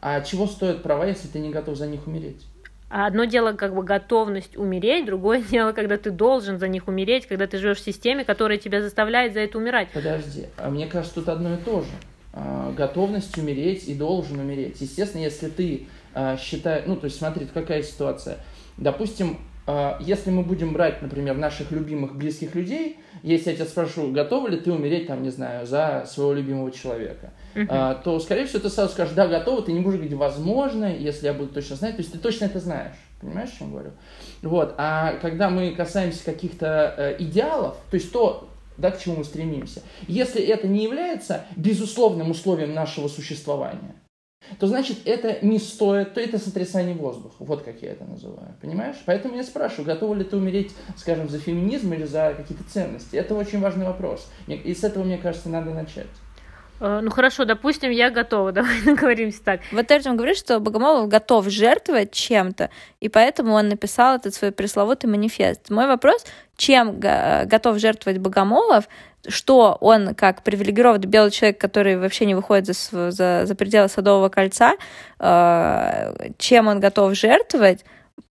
[0.01, 2.47] А чего стоят права, если ты не готов за них умереть?
[2.89, 7.27] А одно дело как бы готовность умереть, другое дело, когда ты должен за них умереть,
[7.27, 9.89] когда ты живешь в системе, которая тебя заставляет за это умирать.
[9.93, 11.91] Подожди, а мне кажется, тут одно и то же.
[12.33, 14.81] А, готовность умереть и должен умереть.
[14.81, 18.39] Естественно, если ты а, считаешь, ну, то есть смотри, какая ситуация.
[18.77, 19.39] Допустим,
[20.01, 24.59] если мы будем брать, например, наших любимых близких людей, если я тебя спрошу, готова ли
[24.59, 28.03] ты умереть, там, не знаю, за своего любимого человека, uh-huh.
[28.05, 31.35] то, скорее всего, ты сразу скажешь, да, готова, ты не будешь говорить, возможно, если я
[31.35, 32.95] буду точно знать, то есть ты точно это знаешь.
[33.21, 33.93] Понимаешь, о чем говорю?
[34.43, 34.75] Вот.
[34.77, 39.83] А когда мы касаемся каких-то э, идеалов, то есть то, да, к чему мы стремимся,
[40.07, 43.95] если это не является безусловным условием нашего существования,
[44.59, 47.37] то значит это не стоит, то это сотрясание воздуха.
[47.41, 48.55] Вот как я это называю.
[48.61, 48.97] Понимаешь?
[49.05, 53.17] Поэтому я спрашиваю, готова ли ты умереть, скажем, за феминизм или за какие-то ценности?
[53.17, 54.31] Это очень важный вопрос.
[54.47, 56.07] И с этого, мне кажется, надо начать.
[56.81, 59.61] Э, ну хорошо, допустим, я готова, давай договоримся так.
[59.73, 65.11] Вот Артем говорит, что Богомолов готов жертвовать чем-то, и поэтому он написал этот свой пресловутый
[65.11, 65.71] манифест.
[65.71, 66.25] Мой вопрос,
[66.57, 68.89] чем готов жертвовать Богомолов,
[69.29, 74.29] что он, как привилегированный белый человек, который вообще не выходит за, за, за пределы Садового
[74.29, 74.75] кольца,
[75.19, 77.85] э, чем он готов жертвовать,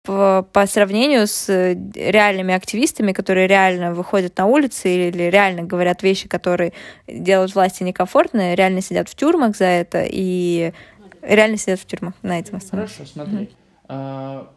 [0.10, 1.48] по, по сравнению с
[1.94, 6.74] реальными активистами, которые реально выходят на улицы или реально говорят вещи, которые
[7.08, 10.74] делают власти некомфортно, реально сидят в тюрьмах за это и
[11.22, 12.92] реально сидят в тюрьмах на этом основании.
[12.92, 13.38] Хорошо, смотри.
[13.38, 13.50] Mm-hmm.
[13.90, 14.52] А,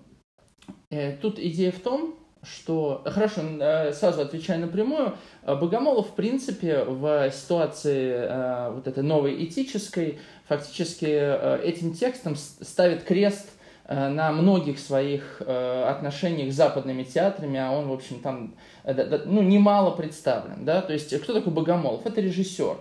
[0.90, 3.02] э, тут идея в том, что...
[3.04, 5.18] Хорошо, э, сразу отвечаю напрямую.
[5.42, 13.02] Богомолов, в принципе, в ситуации э, вот этой новой этической, фактически э, этим текстом ставит
[13.02, 13.51] крест Э,
[13.92, 19.90] на многих своих э, отношениях с западными театрами, а он, в общем, там ну, немало
[19.90, 20.64] представлен.
[20.64, 20.81] Да?
[20.81, 22.07] То есть, кто такой Богомолов?
[22.07, 22.76] Это режиссер.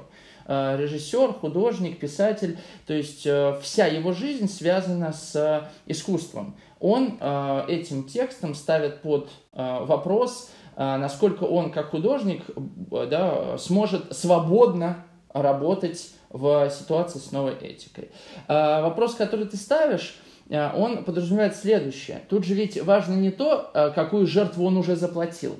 [0.48, 2.58] Э, режиссер, художник, писатель.
[2.88, 3.28] То есть,
[3.62, 6.56] вся его жизнь связана с искусством.
[6.80, 7.20] Он
[7.68, 12.44] этим текстом ставит под вопрос, насколько он, как художник,
[12.90, 18.10] да, сможет свободно работать в ситуации с новой этикой.
[18.48, 20.31] Вопрос, который ты ставишь, Э,
[20.76, 22.20] он подразумевает следующее.
[22.28, 25.56] Тут же ведь важно не то, э, какую жертву он уже заплатил,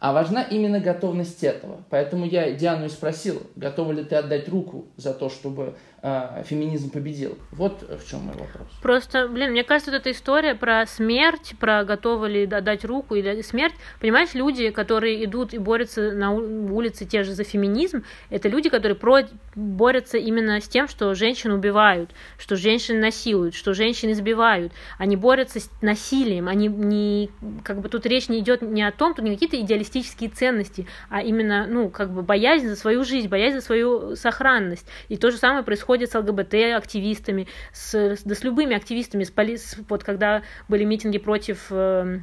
[0.00, 1.82] а важна именно готовность этого.
[1.88, 6.90] Поэтому я Диану и спросил, готова ли ты отдать руку за то, чтобы э, феминизм
[6.90, 7.36] победил.
[7.50, 8.68] Вот в чем мой вопрос.
[8.82, 13.42] Просто, блин, мне кажется, вот эта история про смерть, про готовы ли отдать руку или
[13.42, 18.68] смерть, понимаешь, люди, которые идут и борются на улице те же за феминизм, это люди,
[18.68, 19.22] которые про
[19.56, 24.72] борются именно с тем, что женщин убивают, что женщин насилуют, что женщин избивают.
[24.98, 27.30] Они борются с насилием, они не,
[27.64, 31.22] как бы тут речь не идет не о том, тут не какие-то идеалистические ценности, а
[31.22, 34.86] именно, ну, как бы боязнь за свою жизнь, боязнь за свою сохранность.
[35.08, 39.58] И то же самое происходит с ЛГБТ-активистами, с, да с любыми активистами, с, поли...
[39.88, 42.20] вот когда были митинги против э,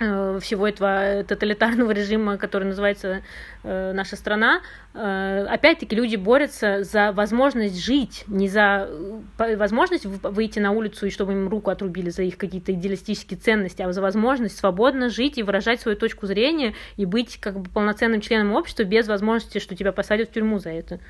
[0.00, 3.22] Э, всего этого тоталитарного режима, который называется
[3.64, 4.60] э, наша страна,
[4.94, 8.88] э, опять-таки люди борются за возможность жить, не за
[9.36, 13.92] возможность выйти на улицу и чтобы им руку отрубили за их какие-то идеалистические ценности, а
[13.92, 18.52] за возможность свободно жить и выражать свою точку зрения и быть как бы полноценным членом
[18.52, 21.00] общества без возможности, что тебя посадят в тюрьму за это.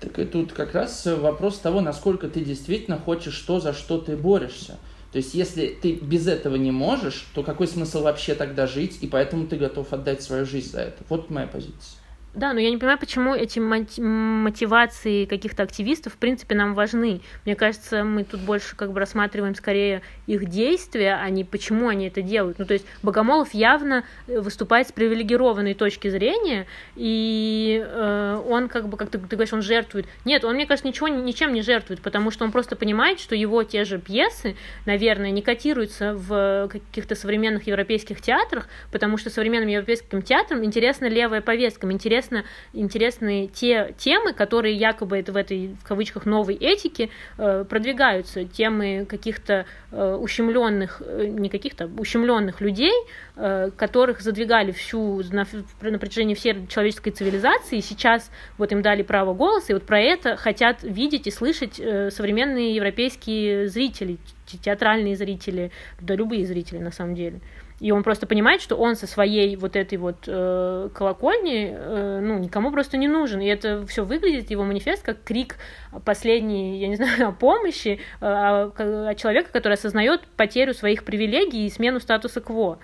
[0.00, 4.16] Так и тут как раз вопрос того, насколько ты действительно хочешь то, за что ты
[4.16, 4.78] борешься.
[5.12, 9.06] То есть, если ты без этого не можешь, то какой смысл вообще тогда жить, и
[9.06, 11.02] поэтому ты готов отдать свою жизнь за это?
[11.08, 11.98] Вот моя позиция.
[12.38, 17.20] Да, но я не понимаю, почему эти мотивации каких-то активистов, в принципе, нам важны.
[17.44, 22.06] Мне кажется, мы тут больше как бы рассматриваем скорее их действия, а не почему они
[22.06, 22.60] это делают.
[22.60, 28.88] Ну, то есть Богомолов явно э, выступает с привилегированной точки зрения, и э, он как
[28.88, 30.06] бы, как ты, ты говоришь, он жертвует.
[30.24, 33.64] Нет, он, мне кажется, ничего, ничем не жертвует, потому что он просто понимает, что его
[33.64, 34.54] те же пьесы,
[34.86, 41.40] наверное, не котируются в каких-то современных европейских театрах, потому что современным европейским театрам интересна левая
[41.40, 47.10] повестка, интересно интересно, интересны те темы, которые якобы это в этой, в кавычках, новой этике
[47.36, 52.92] э, продвигаются, темы каких-то э, ущемленных, э, не каких-то, ущемленных людей,
[53.36, 55.46] э, которых задвигали всю, на,
[55.80, 60.36] на протяжении всей человеческой цивилизации, сейчас вот им дали право голоса, и вот про это
[60.36, 67.14] хотят видеть и слышать э, современные европейские зрители, театральные зрители, да любые зрители на самом
[67.14, 67.40] деле.
[67.80, 72.38] И он просто понимает, что он со своей вот этой вот э, колокольни, э, ну,
[72.38, 73.40] никому просто не нужен.
[73.40, 75.56] И это все выглядит, его манифест, как крик
[76.04, 78.72] последний, я не знаю, о помощи, э, о,
[79.08, 82.78] о человека, который осознает потерю своих привилегий и смену статуса кво.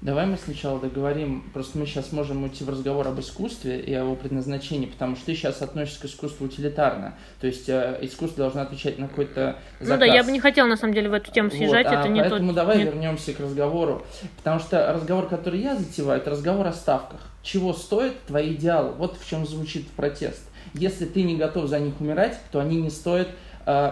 [0.00, 4.00] Давай мы сначала договорим, просто мы сейчас можем уйти в разговор об искусстве и о
[4.00, 7.16] его предназначении, потому что ты сейчас относишься к искусству утилитарно.
[7.38, 9.88] То есть э, искусство должно отвечать на какой-то заказ.
[9.88, 12.00] Ну да, я бы не хотела на самом деле в эту тему съезжать, вот, а
[12.00, 12.56] это не поэтому тот...
[12.56, 12.86] давай нет.
[12.86, 14.02] вернемся к разговору,
[14.38, 17.20] потому что разговор, который я затеваю, это разговор о ставках.
[17.42, 18.92] Чего стоят твои идеалы?
[18.92, 20.42] Вот в чем звучит протест.
[20.72, 23.32] Если ты не готов за них умирать, то они не стоят а,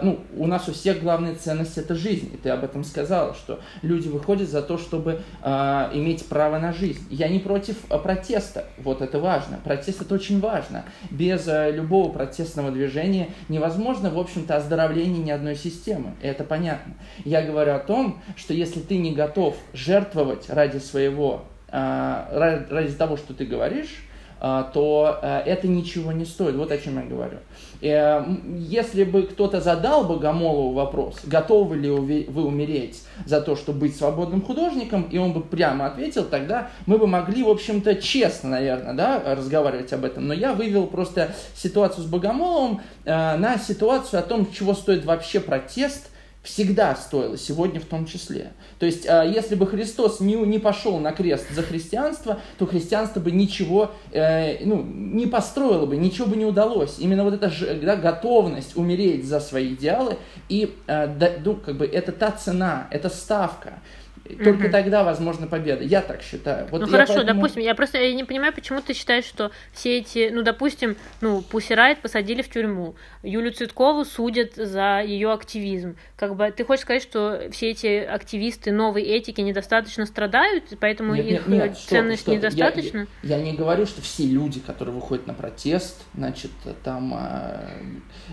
[0.02, 3.60] ну, у нас у всех главная ценность это жизнь, и ты об этом сказала, что
[3.82, 5.48] люди выходят за то, чтобы э,
[5.94, 7.06] иметь право на жизнь.
[7.10, 10.84] Я не против а, протеста, вот это важно, протест это очень важно.
[11.10, 16.94] Без э, любого протестного движения невозможно, в общем-то, оздоровление ни одной системы, и это понятно.
[17.24, 23.16] Я говорю о том, что если ты не готов жертвовать ради своего, э, ради того,
[23.16, 24.04] что ты говоришь,
[24.40, 26.54] то это ничего не стоит.
[26.54, 27.38] Вот о чем я говорю.
[27.80, 28.24] Э,
[28.56, 34.42] если бы кто-то задал Богомолову вопрос, готовы ли вы умереть за то, чтобы быть свободным
[34.42, 39.22] художником, и он бы прямо ответил, тогда мы бы могли, в общем-то, честно, наверное, да,
[39.24, 40.26] разговаривать об этом.
[40.26, 45.40] Но я вывел просто ситуацию с Богомоловым э, на ситуацию о том, чего стоит вообще
[45.40, 46.10] протест–
[46.42, 48.52] всегда стоило, сегодня в том числе.
[48.78, 53.20] То есть, а, если бы Христос не, не пошел на крест за христианство, то христианство
[53.20, 56.98] бы ничего э, ну, не построило бы, ничего бы не удалось.
[56.98, 60.16] Именно вот эта да, готовность умереть за свои идеалы,
[60.48, 63.80] и э, ну, как бы это та цена, это ставка.
[64.36, 64.72] Только угу.
[64.72, 65.82] тогда возможна победа.
[65.82, 66.68] Я так считаю.
[66.70, 67.40] Вот ну хорошо, поэтому...
[67.40, 71.40] допустим, я просто я не понимаю, почему ты считаешь, что все эти, ну, допустим, ну,
[71.40, 75.96] Пусси Райт посадили в тюрьму, Юлю Цветкову судят за ее активизм.
[76.16, 81.26] Как бы ты хочешь сказать, что все эти активисты новой этики недостаточно страдают, поэтому нет,
[81.26, 82.34] их нет, нет, ценность стоп.
[82.34, 83.06] недостаточно?
[83.22, 86.50] Я, я, я не говорю, что все люди, которые выходят на протест, значит,
[86.84, 87.78] там э,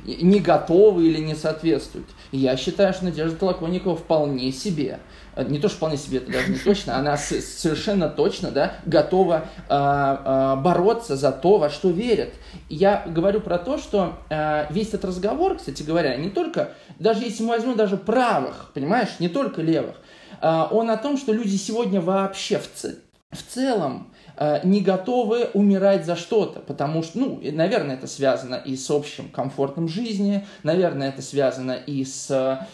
[0.05, 2.07] не готовы или не соответствуют.
[2.31, 4.99] Я считаю, что Надежда Толоконникова вполне себе
[5.43, 9.73] не то, что вполне себе это даже не точно, она совершенно точно да, готова э,
[9.73, 12.33] э, бороться за то, во что верит.
[12.69, 17.43] Я говорю про то, что э, весь этот разговор, кстати говоря, не только, даже если
[17.43, 19.95] мы возьмем даже правых, понимаешь, не только левых,
[20.41, 22.67] э, он о том, что люди сегодня вообще в,
[23.31, 24.14] в целом э,
[24.63, 29.87] не готовы умирать за что-то, потому что, ну, наверное, это связано и с общим комфортом
[29.87, 32.29] жизни, наверное, это связано и с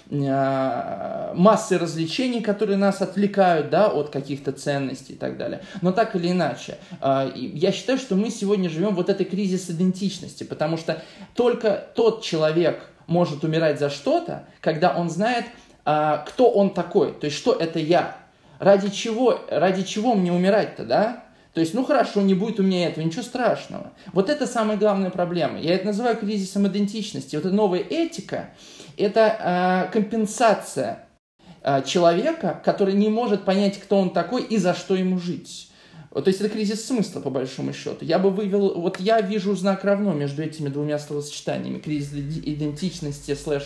[0.09, 5.61] э, массой развлечений, которые нас отвлекают, да, от каких-то ценностей и так далее.
[5.81, 10.43] Но так или иначе, э, я считаю, что мы сегодня живем вот этой кризис идентичности,
[10.43, 11.01] потому что
[11.35, 15.45] только тот человек может умирать за что-то, когда он знает,
[15.85, 18.15] э, кто он такой, то есть что это я,
[18.59, 21.23] ради чего, ради чего мне умирать-то, да?
[21.53, 23.91] То есть, ну хорошо, не будет у меня этого, ничего страшного.
[24.13, 25.59] Вот это самая главная проблема.
[25.59, 27.35] Я это называю кризисом идентичности.
[27.35, 28.51] Вот эта новая этика–
[28.97, 31.07] это э, компенсация
[31.61, 35.71] э, человека, который не может понять, кто он такой и за что ему жить.
[36.13, 38.03] То есть это кризис смысла, по большому счету.
[38.03, 41.79] Я бы вывел, вот я вижу знак равно между этими двумя словосочетаниями.
[41.79, 43.63] Кризис идентичности слэш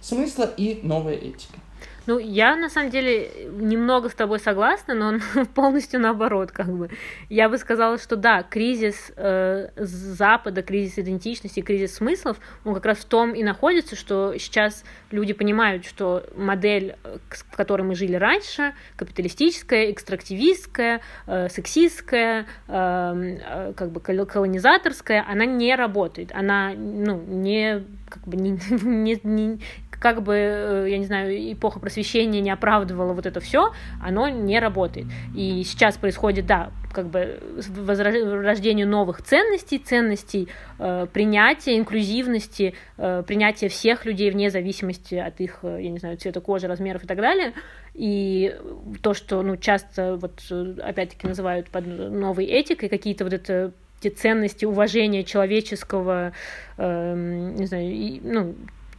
[0.00, 1.58] смысла и новая этика.
[2.06, 5.18] Ну, я на самом деле немного с тобой согласна, но
[5.54, 6.90] полностью наоборот, как бы.
[7.30, 12.98] Я бы сказала, что да, кризис э, Запада, кризис идентичности, кризис смыслов, он как раз
[12.98, 18.16] в том и находится, что сейчас люди понимают, что модель, э, в которой мы жили
[18.16, 27.22] раньше, капиталистическая, экстрактивистская, э, сексистская, э, э, как бы колонизаторская, она не работает, она ну,
[27.26, 27.82] не
[28.14, 28.50] как бы не,
[28.82, 29.60] не, не,
[29.98, 33.72] как бы, э, я не знаю, эпоха просвещения не оправдывала вот это все,
[34.02, 35.06] оно не работает.
[35.34, 43.68] И сейчас происходит, да, как бы возрождение новых ценностей, ценностей э, принятия, инклюзивности, э, принятия
[43.68, 47.18] всех людей вне зависимости от их, э, я не знаю, цвета кожи, размеров и так
[47.18, 47.52] далее.
[47.94, 48.56] И
[49.02, 50.40] то, что, ну, часто вот
[50.82, 56.32] опять-таки называют под новой этикой какие-то вот это те ценности уважения человеческого,
[56.76, 57.14] э,
[57.56, 58.54] не знаю, и, ну,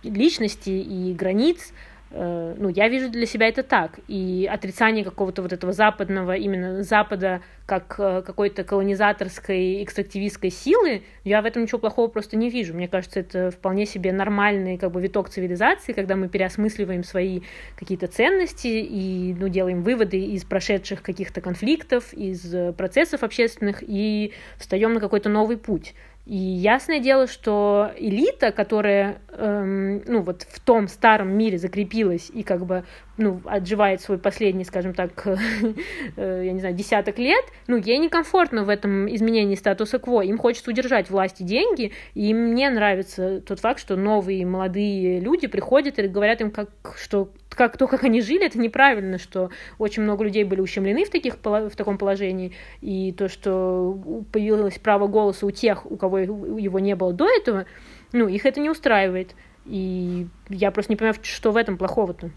[0.10, 1.74] личности и границ,
[2.12, 3.99] э, ну, я вижу для себя это так.
[4.08, 11.41] И отрицание какого-то вот этого западного, именно Запада как э, какой-то колонизаторской, экстрактивистской силы, я
[11.41, 12.74] в этом ничего плохого просто не вижу.
[12.74, 17.41] Мне кажется, это вполне себе нормальный как бы виток цивилизации, когда мы переосмысливаем свои
[17.76, 24.93] какие-то ценности и ну, делаем выводы из прошедших каких-то конфликтов, из процессов общественных и встаем
[24.93, 25.95] на какой-то новый путь.
[26.26, 32.41] И ясное дело, что элита, которая, эм, ну, вот в том старом мире закрепилась и
[32.41, 32.84] как бы,
[33.17, 35.28] ну, отживает свой последний, скажем так,
[36.15, 40.21] э, я не знаю, десяток лет, ну, ей некомфортно в этом изменении статуса кво.
[40.21, 45.99] Им хочется удержать власти деньги, и мне нравится тот факт, что новые молодые люди приходят
[45.99, 50.24] и говорят им, как, что как то, как они жили, это неправильно, что очень много
[50.24, 55.51] людей были ущемлены в, таких, в таком положении, и то, что появилось право голоса у
[55.51, 57.66] тех, у кого его не было до этого,
[58.12, 59.36] ну, их это не устраивает.
[59.66, 62.30] И я просто не понимаю, что в этом плохого-то.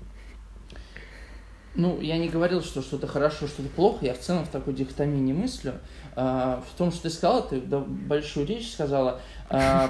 [1.74, 4.04] Ну, я не говорил, что что-то хорошо, что-то плохо.
[4.04, 5.74] Я в целом в такой дихотомии не мыслю.
[6.16, 9.20] А, в том, что ты сказала, ты большую речь сказала.
[9.50, 9.88] А,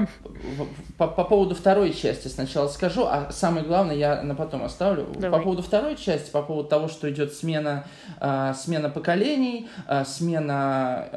[0.97, 5.07] по, по поводу второй части сначала скажу, а самое главное я на потом оставлю.
[5.15, 5.39] Давай.
[5.39, 7.85] По поводу второй части, по поводу того, что идет смена,
[8.21, 9.69] а, смена поколений,
[10.05, 11.09] смена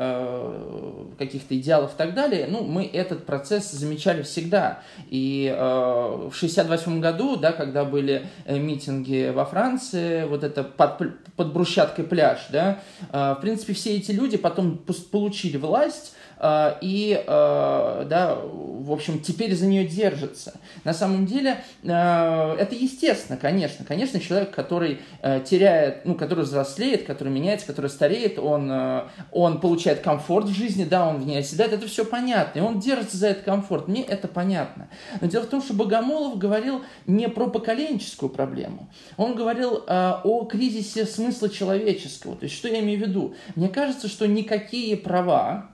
[1.18, 4.80] каких-то идеалов и так далее, ну, мы этот процесс замечали всегда.
[5.10, 11.00] И в 68 году, да, когда были э, митинги во Франции, вот это под,
[11.36, 12.80] под брусчаткой пляж, да,
[13.12, 14.78] в принципе, все эти люди потом
[15.10, 16.14] получили власть,
[16.82, 20.54] и, а, да, в общем, теперь за нее держится.
[20.84, 23.86] На самом деле, а, это естественно, конечно.
[23.86, 25.00] Конечно, человек, который
[25.46, 28.72] теряет, ну, который взрослеет, который меняется, который стареет, он,
[29.32, 32.80] он получает комфорт в жизни, да, он в ней оседает, это все понятно, и он
[32.80, 34.90] держится за этот комфорт, мне это понятно.
[35.20, 41.06] Но дело в том, что Богомолов говорил не про поколенческую проблему, он говорил о кризисе
[41.06, 42.36] смысла человеческого.
[42.36, 43.36] То есть, что я имею в виду?
[43.56, 45.70] Мне кажется, что никакие права,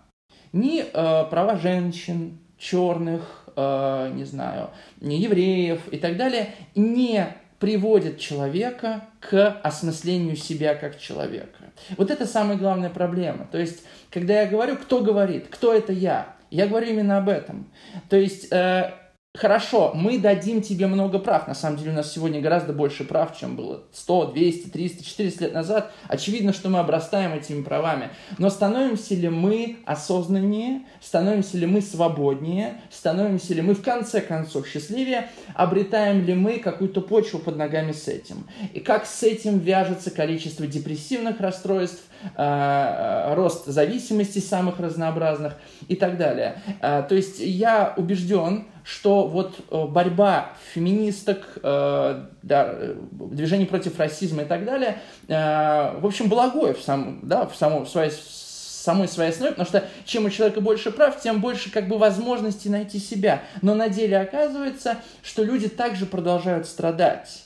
[0.53, 0.85] ни э,
[1.29, 4.69] права женщин, черных, э, не знаю,
[5.01, 7.27] не евреев и так далее не
[7.59, 11.65] приводят человека к осмыслению себя как человека.
[11.97, 13.47] Вот это самая главная проблема.
[13.51, 17.67] То есть, когда я говорю, кто говорит, кто это я, я говорю именно об этом.
[18.09, 18.91] То есть, э,
[19.37, 21.47] Хорошо, мы дадим тебе много прав.
[21.47, 25.43] На самом деле у нас сегодня гораздо больше прав, чем было 100, 200, 300, 400
[25.43, 25.91] лет назад.
[26.07, 28.09] Очевидно, что мы обрастаем этими правами.
[28.39, 34.67] Но становимся ли мы осознаннее, становимся ли мы свободнее, становимся ли мы в конце концов
[34.67, 38.47] счастливее, обретаем ли мы какую-то почву под ногами с этим?
[38.73, 45.53] И как с этим вяжется количество депрессивных расстройств, э, э, рост зависимостей самых разнообразных
[45.87, 46.59] и так далее.
[46.81, 52.75] Э, то есть я убежден, что вот э, борьба феминисток, э, да,
[53.11, 57.83] движение против расизма и так далее, э, в общем, благое в, сам, да, в, самом,
[57.83, 61.89] в своей самой своей основе, потому что чем у человека больше прав, тем больше как
[61.89, 63.41] бы возможностей найти себя.
[63.61, 67.43] Но на деле оказывается, что люди также продолжают страдать.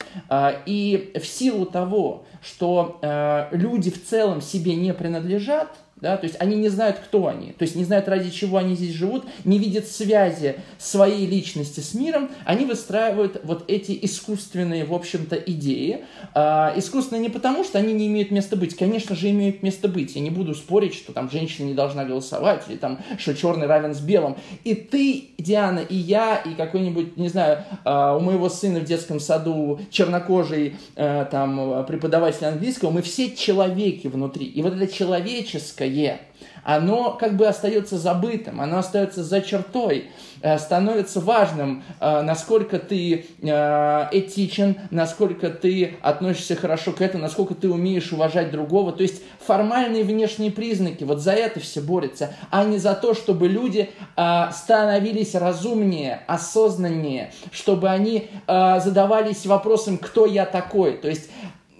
[0.66, 5.68] И в силу того, что э, люди в целом себе не принадлежат,
[6.02, 8.74] да, то есть они не знают, кто они, то есть не знают, ради чего они
[8.74, 14.92] здесь живут, не видят связи своей личности с миром, они выстраивают вот эти искусственные, в
[14.92, 16.04] общем-то, идеи.
[16.34, 20.16] А, искусственные не потому, что они не имеют места быть, конечно же, имеют место быть.
[20.16, 23.94] Я не буду спорить, что там женщина не должна голосовать, или там, что черный равен
[23.94, 24.36] с белым.
[24.64, 29.20] И ты, Диана, и я, и какой-нибудь, не знаю, а, у моего сына в детском
[29.20, 34.46] саду чернокожий а, там преподаватель английского, мы все человеки внутри.
[34.46, 36.20] И вот это человеческое Е,
[36.64, 40.10] оно как бы остается забытым, оно остается за чертой,
[40.42, 47.54] э, становится важным, э, насколько ты э, этичен, насколько ты относишься хорошо к этому, насколько
[47.54, 48.92] ты умеешь уважать другого.
[48.92, 53.48] То есть формальные внешние признаки, вот за это все борются, а не за то, чтобы
[53.48, 60.96] люди становились разумнее, осознаннее, чтобы они задавались вопросом, кто я такой.
[60.96, 61.28] То есть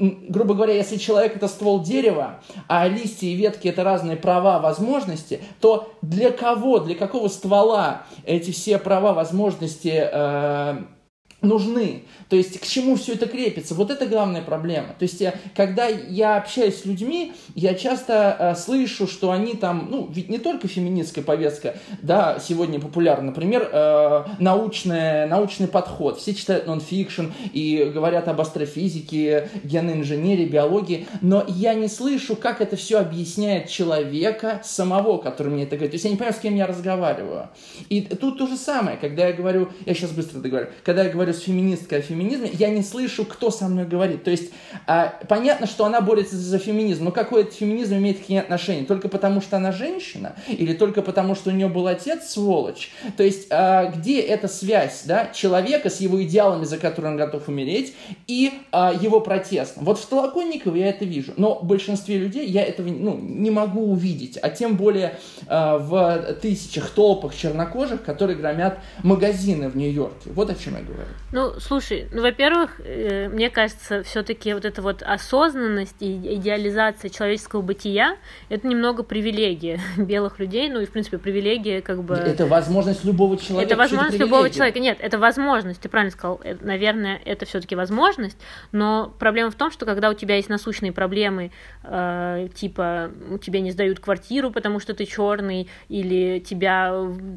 [0.02, 5.40] грубо говоря, если человек это ствол дерева, а листья и ветки это разные права, возможности,
[5.60, 10.82] то для кого, для какого ствола эти все права, возможности э,
[11.42, 12.04] нужны.
[12.28, 13.74] То есть к чему все это крепится?
[13.74, 14.94] Вот это главная проблема.
[14.98, 19.88] То есть я, когда я общаюсь с людьми, я часто э, слышу, что они там,
[19.90, 26.18] ну, ведь не только феминистская повестка, да, сегодня популярна, например, э, научная, научный подход.
[26.18, 32.60] Все читают нон-фикшн и говорят об астрофизике, генной инженерии, биологии, но я не слышу, как
[32.60, 35.90] это все объясняет человека самого, который мне это говорит.
[35.90, 37.48] То есть я не понимаю, с кем я разговариваю.
[37.88, 41.31] И тут то же самое, когда я говорю, я сейчас быстро договорю, когда я говорю
[41.32, 44.24] говорю с феминисткой о феминизме, я не слышу, кто со мной говорит.
[44.24, 44.52] То есть
[44.86, 48.84] а, понятно, что она борется за феминизм, но какой этот феминизм имеет к ней отношение?
[48.84, 50.36] Только потому, что она женщина?
[50.48, 52.90] Или только потому, что у нее был отец сволочь?
[53.16, 57.48] То есть а, где эта связь да, человека с его идеалами, за которые он готов
[57.48, 57.94] умереть,
[58.26, 59.74] и а, его протест?
[59.76, 63.90] Вот в Толоконникове я это вижу, но в большинстве людей я этого ну, не могу
[63.90, 70.30] увидеть, а тем более а, в тысячах толпах чернокожих, которые громят магазины в Нью-Йорке.
[70.30, 71.10] Вот о чем я говорю.
[71.32, 77.62] Ну, слушай, ну, во-первых, э, мне кажется, все-таки вот эта вот осознанность и идеализация человеческого
[77.62, 78.18] бытия
[78.50, 82.16] это немного привилегия белых людей, ну и в принципе привилегия как бы.
[82.16, 83.72] Это возможность любого человека.
[83.72, 84.78] Это возможность любого человека.
[84.78, 85.80] Нет, это возможность.
[85.80, 86.38] Ты правильно сказал.
[86.44, 88.36] Это, наверное, это все-таки возможность.
[88.70, 91.50] Но проблема в том, что когда у тебя есть насущные проблемы,
[91.82, 96.90] э, типа у тебя не сдают квартиру, потому что ты черный, или тебя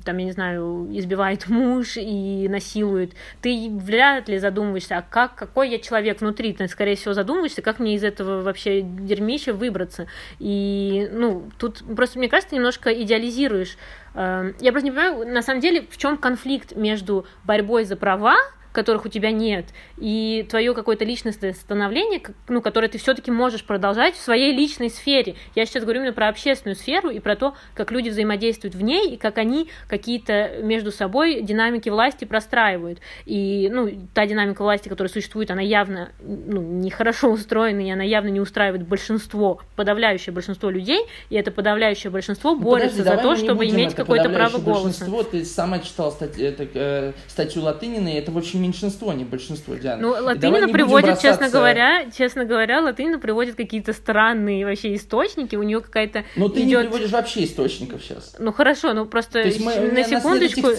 [0.03, 5.69] там я не знаю избивает муж и насилует, ты вряд ли задумываешься, а как, какой
[5.69, 10.07] я человек внутри, ты, скорее всего, задумываешься, как мне из этого вообще дерьмища выбраться.
[10.39, 13.77] И, ну, тут просто, мне кажется, ты немножко идеализируешь.
[14.15, 18.37] Эм, я просто не понимаю, на самом деле, в чем конфликт между борьбой за права,
[18.75, 19.65] которых у тебя нет,
[19.97, 25.35] и твое какое-то личностное становление, ну, которое ты все-таки можешь продолжать в своей личной сфере.
[25.55, 29.13] Я сейчас говорю именно про общественную сферу и про то, как люди взаимодействуют в ней,
[29.13, 32.99] и как они какие-то между собой динамики власти простраивают.
[33.25, 38.27] И, ну, та динамика власти, которая существует, она явно ну, нехорошо устроена, и она явно
[38.27, 43.35] не устраивает большинство, подавляющее большинство людей, и это подавляющее большинство ну, борется подожди, за то,
[43.35, 45.05] чтобы иметь какое-то право голоса.
[45.31, 49.75] Ты сама читала статью, это, э, статью Латынина, и это очень меньшинство, а не большинство,
[49.75, 50.01] Диана.
[50.01, 55.81] Ну, Латынина приводит, честно говоря, честно говоря, Латынина приводит какие-то странные вообще источники, у нее
[55.81, 56.83] какая-то Ну, ты идет...
[56.83, 58.35] не приводишь вообще источников сейчас.
[58.39, 60.69] Ну, хорошо, ну просто мы, на секундочку,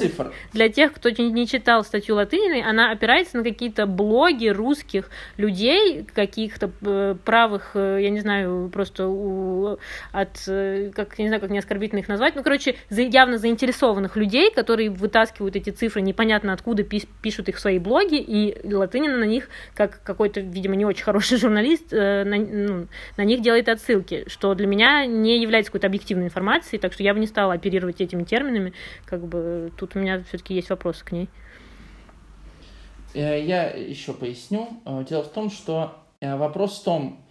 [0.53, 6.71] для тех, кто не читал статью Латыниной, она опирается на какие-то блоги русских людей, каких-то
[6.83, 9.79] э, правых, э, я не знаю, просто у,
[10.13, 14.51] от, э, как, не знаю, как не оскорбительно их назвать, ну, короче, явно заинтересованных людей,
[14.53, 19.25] которые вытаскивают эти цифры, непонятно откуда пишут их в свои свои блоги, и Латынина на
[19.25, 24.25] них, как какой-то, видимо, не очень хороший журналист, э, на, ну, на них делает отсылки,
[24.29, 28.01] что для меня не является какой-то объективной информацией, так что я бы не стала оперировать
[28.01, 28.73] этими терминами,
[29.05, 31.29] как бы тут у меня все-таки есть вопросы к ней.
[33.15, 34.69] Э, я еще поясню.
[34.85, 37.23] Э, дело в том, что вопрос в том,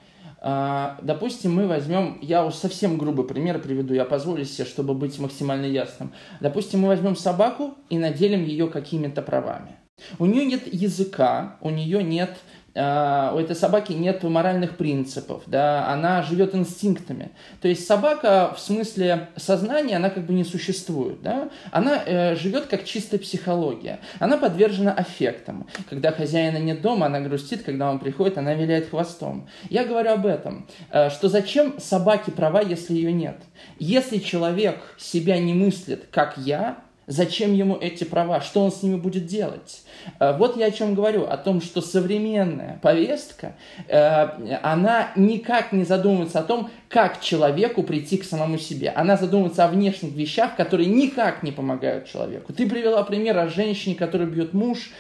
[1.02, 5.66] Допустим, мы возьмем, я уж совсем грубый пример приведу, я позволю себе, чтобы быть максимально
[5.66, 6.14] ясным.
[6.40, 9.76] Допустим, мы возьмем собаку и наделим ее какими-то правами.
[10.20, 12.38] У нее нет языка, у нее нет
[12.74, 17.32] э, у этой собаки нет моральных принципов, да, она живет инстинктами.
[17.62, 22.66] То есть собака в смысле сознания, она как бы не существует, да, она э, живет
[22.66, 25.68] как чистая психология, она подвержена аффектам.
[25.90, 29.48] Когда хозяина нет дома, она грустит, когда он приходит, она виляет хвостом.
[29.70, 33.38] Я говорю об этом, э, что зачем собаке права, если ее нет?
[33.80, 38.42] Если человек себя не мыслит, как я, Зачем ему эти права?
[38.42, 39.84] Что он с ними будет делать?
[40.20, 43.56] Э, вот я о чем говорю, о том, что современная повестка,
[43.88, 48.90] э, она никак не задумывается о том, как человеку прийти к самому себе.
[48.90, 52.54] Она задумывается о внешних вещах, которые никак не помогают человеку.
[52.54, 54.92] Ты привела пример о женщине, которую бьет муж,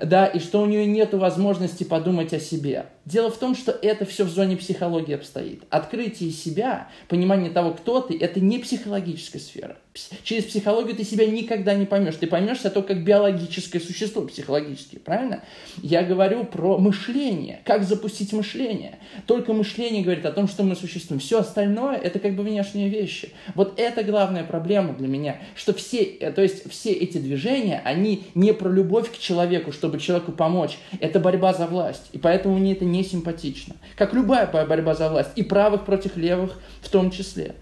[0.00, 2.86] да, и что у нее нет возможности подумать о себе.
[3.04, 5.62] Дело в том, что это все в зоне психологии обстоит.
[5.70, 9.76] Открытие себя, понимание того, кто ты, это не психологическая сфера.
[10.22, 12.16] Через психологию ты себя никогда не поймешь.
[12.16, 15.42] Ты поймешь себя только как биологическое существо, психологически, правильно?
[15.82, 18.98] Я говорю про мышление, как запустить мышление.
[19.26, 21.20] Только мышление говорит о том, что мы существуем.
[21.20, 23.30] Все остальное это как бы внешние вещи.
[23.54, 28.24] Вот это главная проблема для меня, что все, э, то есть все эти движения, они
[28.34, 30.78] не про любовь к человеку, чтобы человеку помочь.
[31.00, 32.08] Это борьба за власть.
[32.12, 33.76] И поэтому мне это не симпатично.
[33.96, 35.30] Как любая борьба за власть.
[35.36, 37.54] И правых против левых в том числе.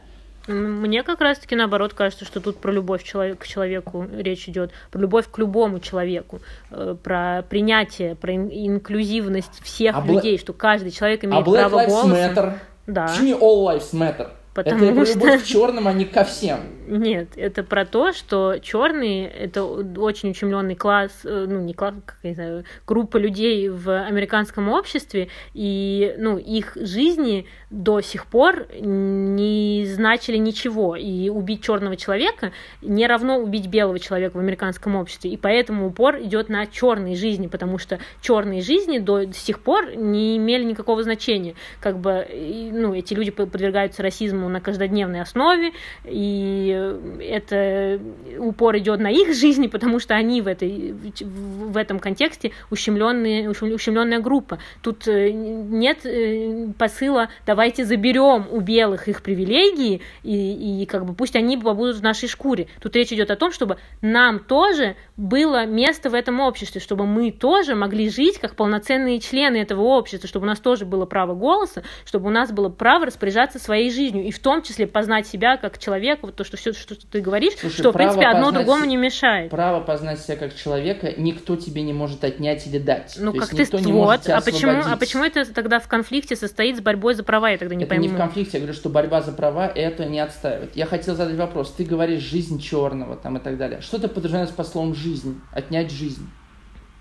[0.46, 5.26] Мне как раз-таки наоборот кажется, что тут про любовь к человеку речь идет, про любовь
[5.30, 6.40] к любому человеку,
[6.70, 12.08] э, про принятие, про инклюзивность всех а людей, что каждый человек имеет а право голоса.
[12.08, 12.52] Matter.
[12.86, 13.08] Да.
[13.08, 14.30] Почему all lives matter?
[14.54, 15.18] Потому это что...
[15.18, 16.60] любовь к черным, а не ко всем.
[16.88, 22.18] Нет, это про то, что черные это очень ущемленный класс, э, ну не класс, как
[22.22, 29.84] я знаю, группа людей в американском обществе, и ну их жизни до сих пор не
[29.86, 35.36] значили ничего, и убить черного человека не равно убить белого человека в американском обществе, и
[35.36, 40.62] поэтому упор идет на черные жизни, потому что черные жизни до сих пор не имели
[40.62, 42.26] никакого значения, как бы
[42.72, 45.72] ну эти люди подвергаются расизму на каждодневной основе,
[46.04, 46.75] и
[47.20, 48.00] это
[48.38, 54.20] упор идет на их жизни, потому что они в, этой, в этом контексте ущемленные, ущемленная
[54.20, 54.58] группа.
[54.82, 61.14] Тут э, нет э, посыла «давайте заберем у белых их привилегии, и, и как бы
[61.14, 62.68] пусть они побудут в нашей шкуре».
[62.80, 67.30] Тут речь идет о том, чтобы нам тоже было место в этом обществе, чтобы мы
[67.30, 71.82] тоже могли жить как полноценные члены этого общества, чтобы у нас тоже было право голоса,
[72.04, 74.24] чтобы у нас было право распоряжаться своей жизнью.
[74.24, 77.54] И в том числе познать себя как человека, вот то, что все, что ты говоришь,
[77.58, 79.50] Слушай, что, в принципе, одно другому не мешает.
[79.50, 83.16] Право познать себя как человека никто тебе не может отнять или дать.
[83.18, 83.56] Ну, то как ты...
[83.80, 87.50] Не вот, а почему, а почему это тогда в конфликте состоит с борьбой за права?
[87.50, 88.04] Я тогда не это пойму.
[88.04, 90.76] не в конфликте, я говорю, что борьба за права это не отстаивает.
[90.76, 91.72] Я хотел задать вопрос.
[91.72, 93.80] Ты говоришь «жизнь черного» там и так далее.
[93.80, 95.40] Что ты подразумеваешь по словам «жизнь»?
[95.52, 96.28] Отнять жизнь?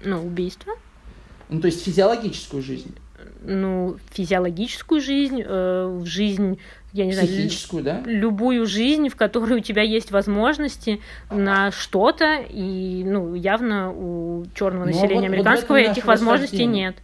[0.03, 0.73] Ну, убийство.
[1.49, 2.95] Ну, то есть физиологическую жизнь
[3.41, 6.59] ну, физиологическую жизнь, э, жизнь,
[6.95, 8.01] я не знаю, Психическую, да?
[8.05, 14.85] любую жизнь, в которой у тебя есть возможности на что-то, и, ну, явно у черного
[14.85, 16.95] ну, населения вот, американского вот этих возможностей нет.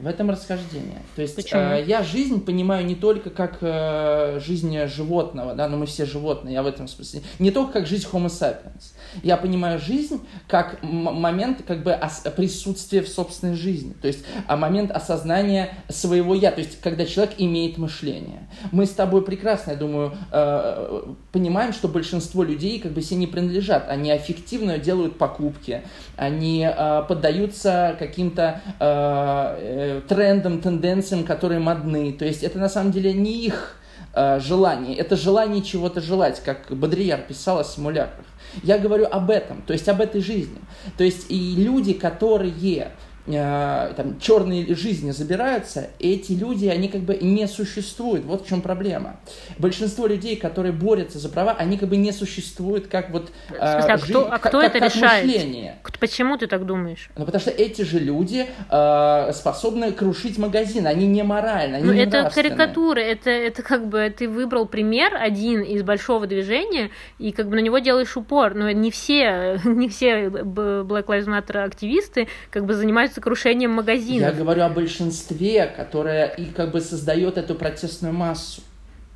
[0.00, 1.02] В этом расхождение.
[1.14, 5.84] То есть э, я жизнь понимаю не только как э, жизнь животного, да, но мы
[5.84, 7.20] все животные, я в этом смысле.
[7.38, 8.94] Не только как жизнь Homo sapiens.
[9.22, 11.98] Я понимаю жизнь как момент как бы
[12.34, 13.92] присутствия в собственной жизни.
[14.00, 16.50] То есть а момент осознания своего я.
[16.50, 18.48] То есть когда человек имеет мышление.
[18.72, 23.26] Мы с тобой прекрасно, я думаю, э, понимаем, что большинство людей как бы себе не
[23.26, 23.88] принадлежат.
[23.88, 25.82] Они аффективно делают покупки.
[26.16, 32.12] Они э, поддаются каким-то э, трендам, тенденциям, которые модны.
[32.12, 33.76] То есть это на самом деле не их
[34.14, 38.26] э, желание, это желание чего-то желать, как Бодрияр писал о симулякрах.
[38.62, 40.58] Я говорю об этом, то есть об этой жизни.
[40.96, 42.90] То есть и люди, которые Э,
[43.26, 48.24] там, черные жизни забираются, эти люди, они как бы не существуют.
[48.24, 49.16] Вот в чем проблема.
[49.58, 53.96] Большинство людей, которые борются за права, они как бы не существуют как вот э, а
[53.96, 55.26] жизнь, кто, а кто как, это как решает?
[55.26, 55.78] Мышление.
[55.98, 57.10] Почему ты так думаешь?
[57.16, 61.92] Ну, потому что эти же люди э, способны крушить магазин, они не моральны, они ну,
[61.92, 67.32] не это карикатура, это, это как бы ты выбрал пример один из большого движения, и
[67.32, 72.28] как бы на него делаешь упор, но не все, не все Black Lives Matter активисты
[72.50, 74.30] как бы занимаются занимаются крушением магазинов.
[74.30, 78.62] Я говорю о большинстве, которое и как бы создает эту протестную массу.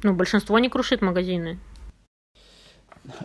[0.02, 1.58] Ну, большинство не крушит магазины.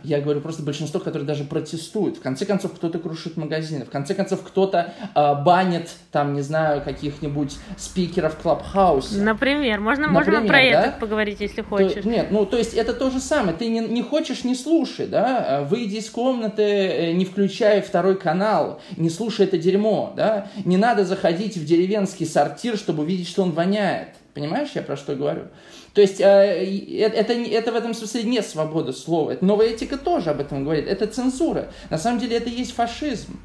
[0.04, 2.18] Я говорю просто большинство, которые даже протестуют.
[2.18, 6.82] В конце концов, кто-то крушит магазины, в конце концов, кто-то э, банит, там, не знаю,
[6.82, 9.22] каких-нибудь спикеров Клабхауса.
[9.22, 10.62] Например, можно, Например, можно про да?
[10.62, 12.04] это поговорить, если хочешь.
[12.04, 13.56] То, нет, ну, то есть это то же самое.
[13.56, 15.66] Ты не, не хочешь, не слушай, да?
[15.70, 20.48] Выйди из комнаты, э, не включай второй канал, не слушай это дерьмо, да?
[20.66, 24.10] Не надо заходить в деревенский сортир, чтобы увидеть, что он воняет.
[24.34, 25.44] Понимаешь, я про что говорю?
[26.00, 29.36] То есть э, это, это в этом смысле не свобода слова.
[29.42, 30.88] Новая этика тоже об этом говорит.
[30.88, 31.74] Это цензура.
[31.90, 33.38] На самом деле это и есть фашизм.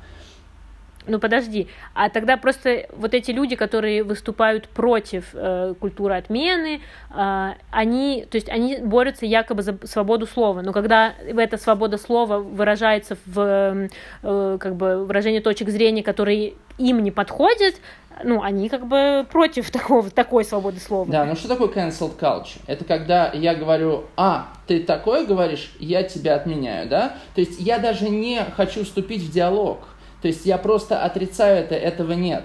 [1.09, 6.81] Ну подожди, а тогда просто вот эти люди, которые выступают против э, культуры отмены,
[7.11, 12.39] э, они, то есть они борются якобы за свободу слова, но когда эта свобода слова
[12.39, 13.89] выражается в
[14.23, 17.75] э, как бы выражении точек зрения, которые им не подходят,
[18.23, 21.11] ну, они как бы против такого, такой свободы слова.
[21.11, 22.59] Да, ну что такое cancelled culture?
[22.67, 27.17] Это когда я говорю, а, ты такое говоришь, я тебя отменяю, да?
[27.35, 29.81] То есть я даже не хочу вступить в диалог.
[30.23, 32.45] То есть я просто отрицаю это, этого нет.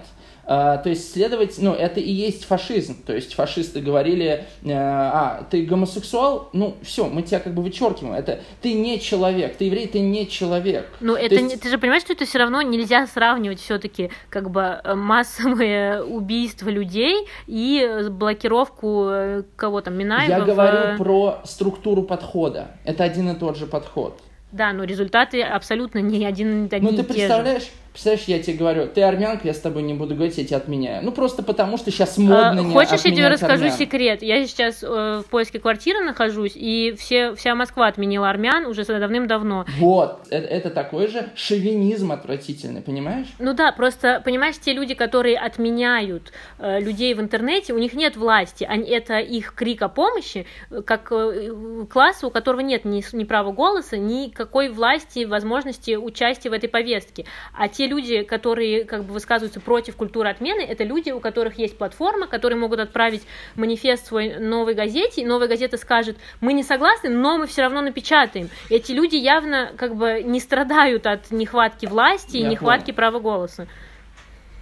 [0.52, 3.04] А, то есть, следовать, ну, это и есть фашизм.
[3.06, 8.16] То есть, фашисты говорили, э, а, ты гомосексуал, ну, все, мы тебя как бы вычеркиваем.
[8.16, 10.88] Это ты не человек, ты еврей, ты не человек.
[11.02, 11.45] Ну, это есть...
[11.45, 16.02] не, ты же понимаешь, что это все равно нельзя сравнивать все-таки как бы э, массовое
[16.04, 20.32] убийство людей и блокировку э, кого там, Минаева.
[20.32, 22.72] Я говорю про структуру подхода.
[22.86, 24.20] Это один и тот же подход.
[24.52, 27.70] Да, но результаты абсолютно не один, одни Ну, ты представляешь, же.
[27.70, 27.72] Представляешь,
[28.06, 31.04] я тебе говорю, ты армянка, я с тобой не буду говорить, я тебя отменяю.
[31.04, 33.78] Ну, просто потому что сейчас модно а, не Хочешь, я тебе расскажу армян.
[33.78, 34.22] секрет?
[34.22, 39.66] Я сейчас э, в поиске квартиры нахожусь, и все, вся Москва отменила армян уже давным-давно.
[39.78, 43.28] Вот, это, это такой же шовинизм отвратительный, понимаешь?
[43.39, 48.16] Ну да, просто, понимаешь, те люди, которые отменяют э, людей в интернете, у них нет
[48.16, 50.45] власти, они, это их крик о помощи,
[50.86, 56.50] как э, класса, у которого нет ни, ни права голоса, ни какой власти, возможности участия
[56.50, 57.26] в этой повестке.
[57.54, 61.77] А те люди, которые как бы высказываются против культуры отмены, это люди, у которых есть
[61.77, 63.23] платформа, которые могут отправить
[63.55, 67.81] манифест свой новой газете, и новая газета скажет, мы не согласны, но мы все равно
[67.81, 68.49] напечатаем.
[68.69, 72.95] Эти люди явно как бы не страдают от нехватки власти Я и нехватки понял.
[72.95, 73.67] права голоса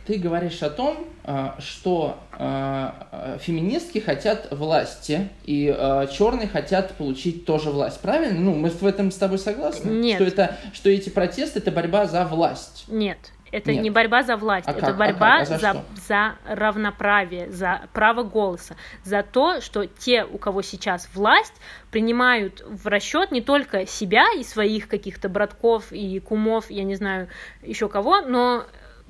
[0.07, 7.45] ты говоришь о том, а, что а, феминистки хотят власти, и а, черные хотят получить
[7.45, 7.99] тоже власть.
[7.99, 8.39] Правильно?
[8.39, 9.89] Ну, мы в этом с тобой согласны?
[9.89, 10.15] Нет.
[10.15, 12.85] Что, это, что эти протесты– это борьба за власть?
[12.87, 13.17] Нет.
[13.51, 13.83] Это Нет.
[13.83, 14.97] не борьба за власть, а это как?
[14.97, 15.51] борьба а как?
[15.51, 21.07] А за, за, за равноправие, за право голоса, за то, что те, у кого сейчас
[21.13, 21.53] власть,
[21.89, 27.29] принимают в расчет не только себя и своих каких-то братков и кумов, я не знаю,
[27.61, 28.65] еще кого, но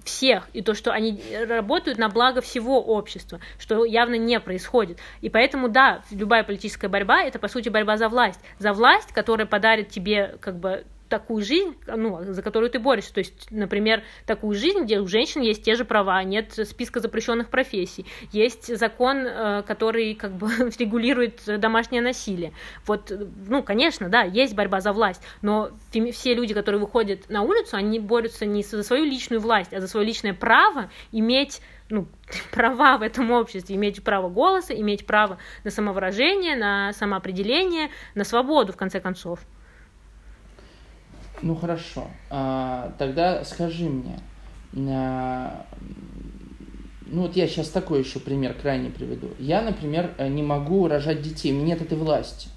[0.07, 4.99] всех, и то, что они работают на благо всего общества, что явно не происходит.
[5.21, 8.39] И поэтому, да, любая политическая борьба— это, по сути, борьба за власть.
[8.59, 13.13] За власть, которая подарит тебе, как бы, такую жизнь, ну, за которую ты борешься.
[13.13, 17.49] То есть, например, такую жизнь, где у женщин есть те же права, нет списка запрещенных
[17.49, 20.49] профессий, есть закон, э, который как бы
[20.79, 22.53] регулирует домашнее насилие.
[22.85, 23.11] Вот,
[23.47, 25.71] ну, конечно, да, есть борьба за власть, но
[26.11, 29.87] все люди, которые выходят на улицу, они борются не за свою личную власть, а за
[29.87, 32.07] свое личное право иметь ну,
[32.51, 38.73] права в этом обществе, иметь право голоса, иметь право на самовыражение, на самоопределение, на свободу,
[38.73, 39.39] в конце концов.
[41.41, 42.07] Ну хорошо.
[42.29, 44.19] А, тогда скажи мне,
[44.75, 45.65] а,
[47.05, 49.29] ну вот я сейчас такой еще пример крайне приведу.
[49.39, 52.49] Я, например, не могу рожать детей, меня нет этой власти.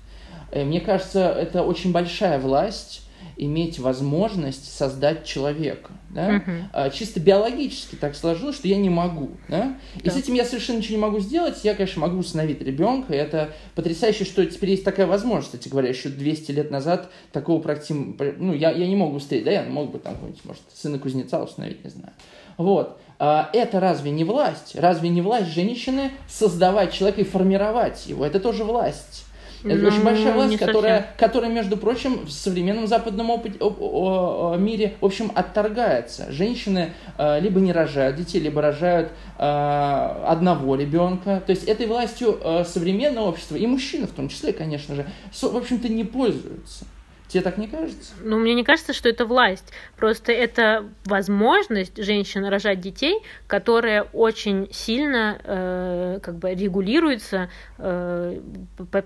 [0.51, 5.93] Э, мне кажется, это очень большая власть иметь возможность создать человека.
[6.11, 6.43] Да?
[6.45, 6.93] Угу.
[6.93, 9.31] Чисто биологически так сложилось, что я не могу.
[9.49, 9.79] Да?
[9.97, 10.11] И да.
[10.11, 11.65] с этим я совершенно ничего не могу сделать.
[11.65, 13.15] Я, конечно, могу установить ребенка.
[13.15, 15.53] Это потрясающе, что теперь есть такая возможность.
[15.53, 17.95] Кстати говоря, еще 200 лет назад такого практически...
[18.39, 21.43] Ну, я, я не могу встретить, да, я мог бы там какой-нибудь, может, сына кузнеца
[21.43, 22.13] установить, не знаю.
[22.57, 23.01] Вот.
[23.19, 24.75] А это разве не власть?
[24.75, 28.25] Разве не власть женщины создавать человека и формировать его?
[28.25, 29.27] Это тоже власть.
[29.65, 34.53] Это ну, очень большая власть, которая, которая, между прочим, в современном западном опыте, о, о,
[34.53, 36.31] о, мире, в общем, отторгается.
[36.31, 41.43] Женщины э, либо не рожают детей, либо рожают э, одного ребенка.
[41.45, 45.49] То есть этой властью э, современного общества, и мужчины в том числе, конечно же, со,
[45.49, 46.87] в общем-то, не пользуются.
[47.31, 48.13] Тебе так не кажется?
[48.23, 49.73] Ну, мне не кажется, что это власть.
[49.97, 58.41] Просто это возможность женщин рожать детей, которая очень сильно э, как бы регулируется э,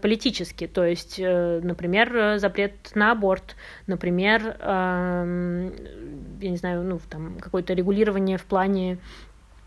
[0.00, 0.66] политически.
[0.66, 3.56] То есть, э, например, запрет на аборт,
[3.86, 5.70] например, э,
[6.40, 8.96] я не знаю, ну, там какое-то регулирование в плане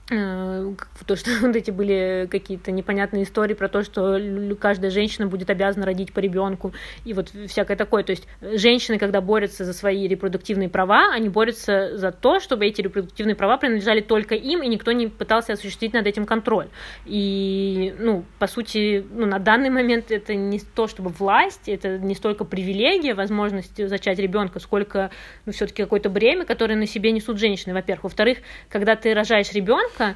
[0.10, 4.20] то, что вот эти были какие-то непонятные истории про то, что
[4.60, 6.74] каждая женщина будет обязана родить по ребенку
[7.05, 8.03] и вот всякое такое.
[8.03, 12.82] То есть женщины, когда борются за свои репродуктивные права, они борются за то, чтобы эти
[12.82, 16.68] репродуктивные права принадлежали только им, и никто не пытался осуществить над этим контроль.
[17.05, 22.16] И, ну, по сути, ну, на данный момент это не то, чтобы власть, это не
[22.16, 25.12] столько привилегия, возможность зачать ребенка, сколько,
[25.45, 28.05] ну, все-таки какое-то бремя, которое на себе несут женщины, во-первых.
[28.05, 28.39] Во-вторых,
[28.70, 30.16] когда ты рожаешь ребенка, ребенка,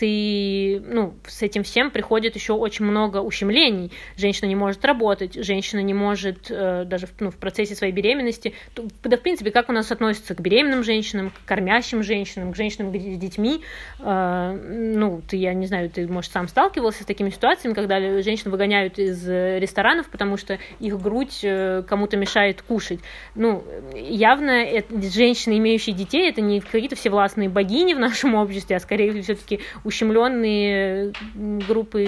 [0.00, 3.92] ты, ну, с этим всем приходит еще очень много ущемлений.
[4.16, 9.16] Женщина не может работать, женщина не может э, даже ну, в процессе своей беременности, да,
[9.18, 13.18] в принципе, как у нас относятся к беременным женщинам, к кормящим женщинам, к женщинам с
[13.18, 13.60] детьми,
[13.98, 18.50] э, ну, ты, я не знаю, ты, может, сам сталкивался с такими ситуациями, когда женщин
[18.50, 23.00] выгоняют из ресторанов, потому что их грудь э, кому-то мешает кушать.
[23.34, 23.62] Ну,
[23.94, 29.20] явно это, женщины, имеющие детей, это не какие-то всевластные богини в нашем обществе, а скорее
[29.20, 32.02] все-таки ущемленные группы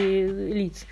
[0.52, 0.86] лиц.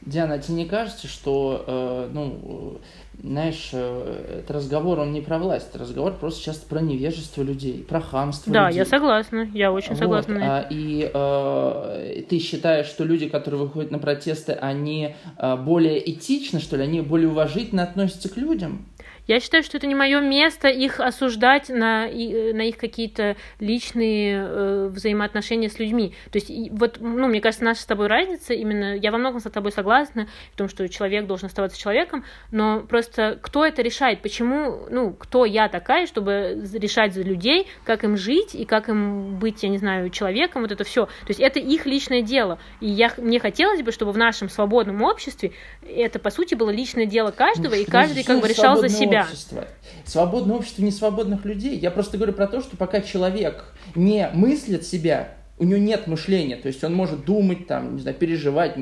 [0.00, 2.78] Диана, а тебе не кажется, что, э, ну,
[3.22, 7.84] знаешь, э, этот разговор, он не про власть, это разговор просто часто про невежество людей,
[7.86, 8.78] про хамство да, людей.
[8.78, 9.98] я согласна, я очень вот.
[9.98, 10.38] согласна.
[10.40, 16.60] А, и э, ты считаешь, что люди, которые выходят на протесты, они э, более этичны,
[16.60, 18.86] что ли, они более уважительно относятся к людям?
[19.26, 24.36] Я считаю, что это не мое место их осуждать на, э, на их какие-то личные
[24.38, 26.14] э, взаимоотношения с людьми.
[26.30, 29.50] То есть, вот, ну, мне кажется, наша с тобой разница именно, я во многом с
[29.50, 34.22] тобой согласна в том, что человек должен оставаться человеком, но просто кто это решает?
[34.22, 39.38] Почему, ну, кто я такая, чтобы решать за людей, как им жить и как им
[39.38, 41.06] быть, я не знаю, человеком, вот это все.
[41.06, 42.60] То есть это их личное дело.
[42.80, 45.52] И я, мне хотелось бы, чтобы в нашем свободном обществе
[45.82, 49.15] это, по сути, было личное дело каждого, ну, и каждый как бы решал за себя.
[49.22, 49.68] Общество.
[50.04, 51.78] Свободное общество не свободных людей.
[51.78, 56.56] Я просто говорю про то, что пока человек не мыслит себя, у него нет мышления,
[56.56, 58.76] то есть он может думать, там, не знаю, переживать,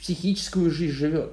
[0.00, 1.32] психическую жизнь живет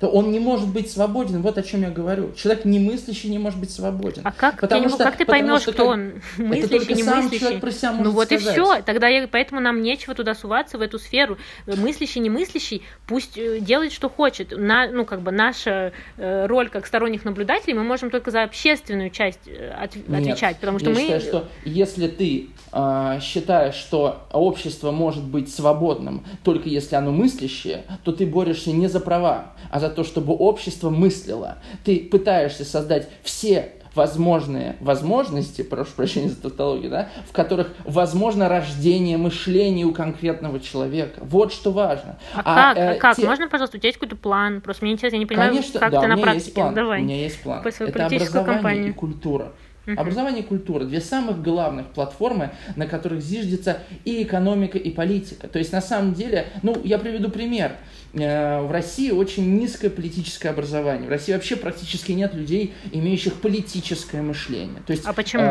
[0.00, 1.42] то он не может быть свободен.
[1.42, 2.32] Вот о чем я говорю.
[2.34, 4.22] Человек не мыслящий не может быть свободен.
[4.24, 7.58] А как, потому я что, как ты поймешь, что, кто он мыслящий, не мыслящий?
[7.58, 8.46] про себя ну вот сказать.
[8.46, 8.82] и все.
[8.82, 11.38] Тогда я, поэтому нам нечего туда суваться в эту сферу.
[11.66, 14.52] Мыслящий, не мыслящий, пусть э, делает, что хочет.
[14.56, 19.10] На, ну как бы наша э, роль как сторонних наблюдателей, мы можем только за общественную
[19.10, 21.00] часть э, от, Нет, отвечать, потому что я мы.
[21.02, 27.84] Считаю, что если ты э, считаешь, что общество может быть свободным только если оно мыслящее,
[28.04, 31.58] то ты борешься не за права, а а за то, чтобы общество мыслило.
[31.84, 39.16] Ты пытаешься создать все возможные возможности, прошу прощения за тавтологию, да, в которых возможно рождение
[39.16, 41.20] мышления у конкретного человека.
[41.22, 42.18] Вот что важно.
[42.34, 42.78] А, а как?
[42.78, 43.16] Э, а как?
[43.16, 43.26] Те...
[43.26, 44.60] Можно, пожалуйста, у тебя есть какой-то план?
[44.60, 46.44] Просто мне интересно, я не понимаю, Конечно, как да, ты на практике.
[46.44, 46.74] Есть план.
[46.74, 47.00] Давай.
[47.00, 47.62] У меня есть план.
[47.62, 48.88] По Это образование кампанию.
[48.88, 49.52] и культура.
[49.86, 49.94] Uh-huh.
[49.94, 55.48] Образование и культура– две самых главных платформы, на которых зиждется и экономика, и политика.
[55.48, 57.72] То есть, на самом деле, ну, я приведу пример.
[58.14, 61.06] Э, в России очень низкое политическое образование.
[61.06, 64.82] В России вообще практически нет людей, имеющих политическое мышление.
[64.86, 65.42] То есть, а почему?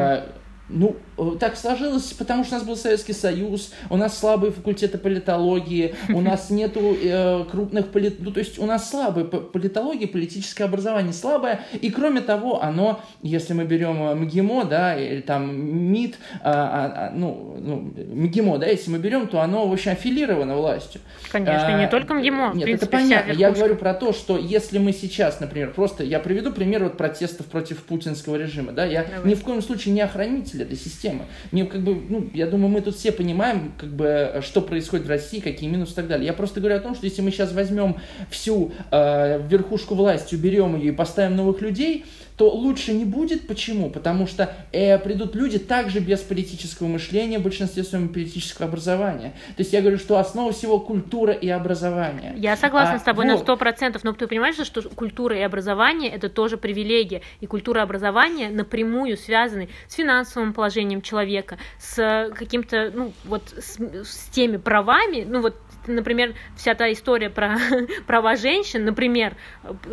[0.69, 4.97] Ну, э, так сложилось, потому что у нас был Советский Союз, у нас слабые факультеты
[4.97, 8.17] политологии, у нас нету э, крупных полит...
[8.19, 13.53] Ну, то есть у нас слабая политология, политическое образование слабое, и кроме того, оно, если
[13.53, 18.67] мы берем э, МГИМО, да, или там МИД, а, а, а, ну, ну, МГИМО, да,
[18.67, 20.99] если мы берем, то оно, в общем, аффилировано властью.
[21.31, 23.31] Конечно, а, не только МГИМО, Нет, принципе, это понятно.
[23.31, 27.45] Я говорю про то, что если мы сейчас, например, просто, я приведу пример вот протестов
[27.45, 29.29] против путинского режима, да, я Давай.
[29.29, 31.25] ни в коем случае не охранитель руководитель этой системы.
[31.51, 35.09] Мне как бы, ну, я думаю, мы тут все понимаем, как бы, что происходит в
[35.09, 36.25] России, какие минусы и так далее.
[36.25, 37.95] Я просто говорю о том, что если мы сейчас возьмем
[38.29, 42.05] всю э, верхушку власти, уберем ее и поставим новых людей,
[42.37, 43.47] то лучше не будет.
[43.47, 43.89] Почему?
[43.89, 49.33] Потому что э, придут люди также без политического мышления, в большинстве своем политического образования.
[49.55, 52.35] То есть я говорю, что основа всего культура и образование.
[52.37, 53.31] Я согласна а, с тобой вот.
[53.31, 57.81] на сто процентов, но ты понимаешь, что культура и образование это тоже привилегия, и культура
[57.81, 64.57] и образование напрямую связаны с финансовым положением человека, с каким-то, ну вот с, с теми
[64.57, 65.55] правами, ну вот
[65.87, 67.57] например, вся та история про
[68.07, 69.35] права женщин, например,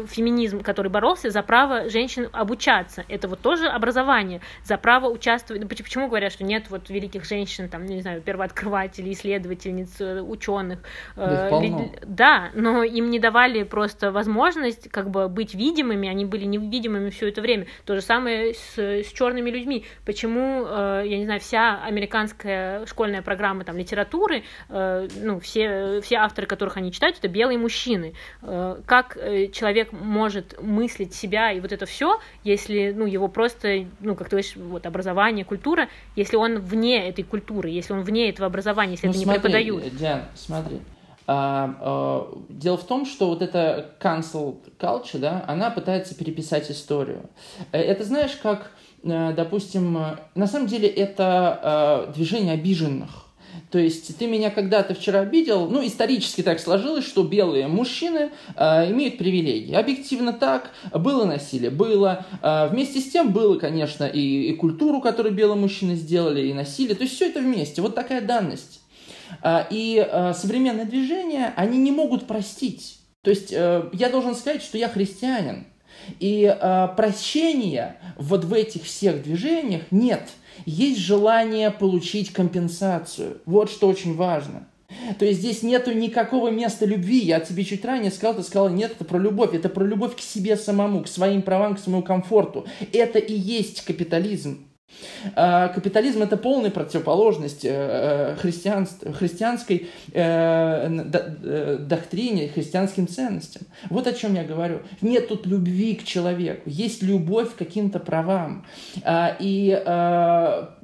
[0.09, 5.67] феминизм, который боролся за право женщин обучаться, это вот тоже образование, за право участвовать.
[5.69, 10.81] Почему говорят, что нет вот великих женщин, там, не знаю, первооткрывателей, исследовательниц, э, ученых?
[11.17, 16.45] Да, э, да, но им не давали просто возможность как бы быть видимыми, они были
[16.45, 17.67] невидимыми все это время.
[17.85, 19.85] То же самое с, с черными людьми.
[20.05, 26.47] Почему, э, я не знаю, вся американская школьная программа там литературы, ну, все все авторы,
[26.47, 28.15] которых они читают, это белые мужчины.
[28.43, 33.87] Э, как э, человек может мыслить себя и вот это все, если, ну, его просто,
[34.01, 38.31] ну, как ты говоришь, вот, образование, культура, если он вне этой культуры, если он вне
[38.31, 39.97] этого образования, если ну, это смотри, не преподают.
[39.97, 40.81] Диан, смотри,
[41.27, 47.31] а, а, дело в том, что вот эта cancel culture, да, она пытается переписать историю.
[47.73, 48.71] Э, это знаешь, как,
[49.03, 53.24] э, допустим, э, на самом деле это движение обиженных.
[53.75, 58.93] То есть ты меня когда-то вчера обидел, ну, исторически так сложилось, что белые мужчины э,
[58.93, 59.75] имеют привилегии.
[59.75, 62.25] Объективно так, было насилие, было.
[62.41, 66.95] Э, вместе с тем было, конечно, и, и культуру, которую белые мужчины сделали, и насилие.
[66.95, 67.83] То есть все это вместе.
[67.83, 68.81] Вот такая данность.
[69.43, 73.01] А, и а, современные движения, они не могут простить.
[73.23, 75.67] То есть э, я должен сказать, что я христианин.
[76.21, 80.29] И а, прощения вот в этих всех движениях нет.
[80.65, 83.39] Есть желание получить компенсацию.
[83.47, 84.67] Вот что очень важно.
[85.19, 87.19] То есть здесь нету никакого места любви.
[87.19, 89.55] Я тебе чуть ранее сказал, ты сказал, нет, это про любовь.
[89.55, 92.67] Это про любовь к себе самому, к своим правам, к своему комфорту.
[92.93, 94.67] Это и есть капитализм.
[95.35, 98.87] А, капитализм это полная противоположность э, христиан,
[99.19, 103.63] христианской э, доктрине, христианским ценностям.
[103.91, 104.81] Вот о чем я говорю.
[105.01, 108.67] Нет тут любви к человеку, есть любовь к каким-то правам.
[109.41, 109.83] И